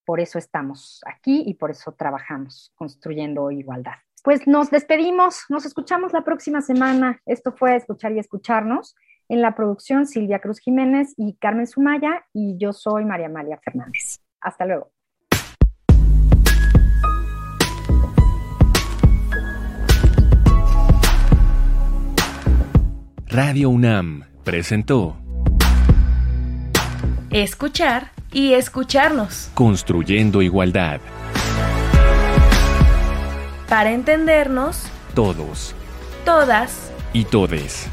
Por 0.05 0.19
eso 0.19 0.37
estamos 0.37 1.01
aquí 1.07 1.41
y 1.43 1.55
por 1.55 1.71
eso 1.71 1.91
trabajamos 1.93 2.71
construyendo 2.75 3.49
igualdad. 3.49 3.95
Pues 4.23 4.45
nos 4.45 4.69
despedimos, 4.69 5.45
nos 5.49 5.65
escuchamos 5.65 6.13
la 6.13 6.23
próxima 6.23 6.61
semana. 6.61 7.19
Esto 7.25 7.51
fue 7.51 7.75
Escuchar 7.75 8.11
y 8.11 8.19
Escucharnos. 8.19 8.95
En 9.29 9.43
la 9.43 9.53
producción, 9.53 10.07
Silvia 10.07 10.39
Cruz 10.39 10.59
Jiménez 10.59 11.13
y 11.15 11.35
Carmen 11.35 11.67
Sumaya, 11.67 12.25
y 12.33 12.57
yo 12.57 12.73
soy 12.73 13.05
María 13.05 13.27
Amalia 13.27 13.59
Fernández. 13.63 14.19
Hasta 14.41 14.65
luego. 14.65 14.91
Radio 23.27 23.69
UNAM 23.69 24.23
presentó 24.43 25.15
Escuchar 27.29 28.09
y 28.31 28.53
escucharnos. 28.53 29.51
Construyendo 29.53 30.41
igualdad. 30.41 30.99
Para 33.69 33.91
entendernos, 33.91 34.91
Todos 35.13 35.75
todas 36.25 36.91
y 37.13 37.25
todes. 37.25 37.89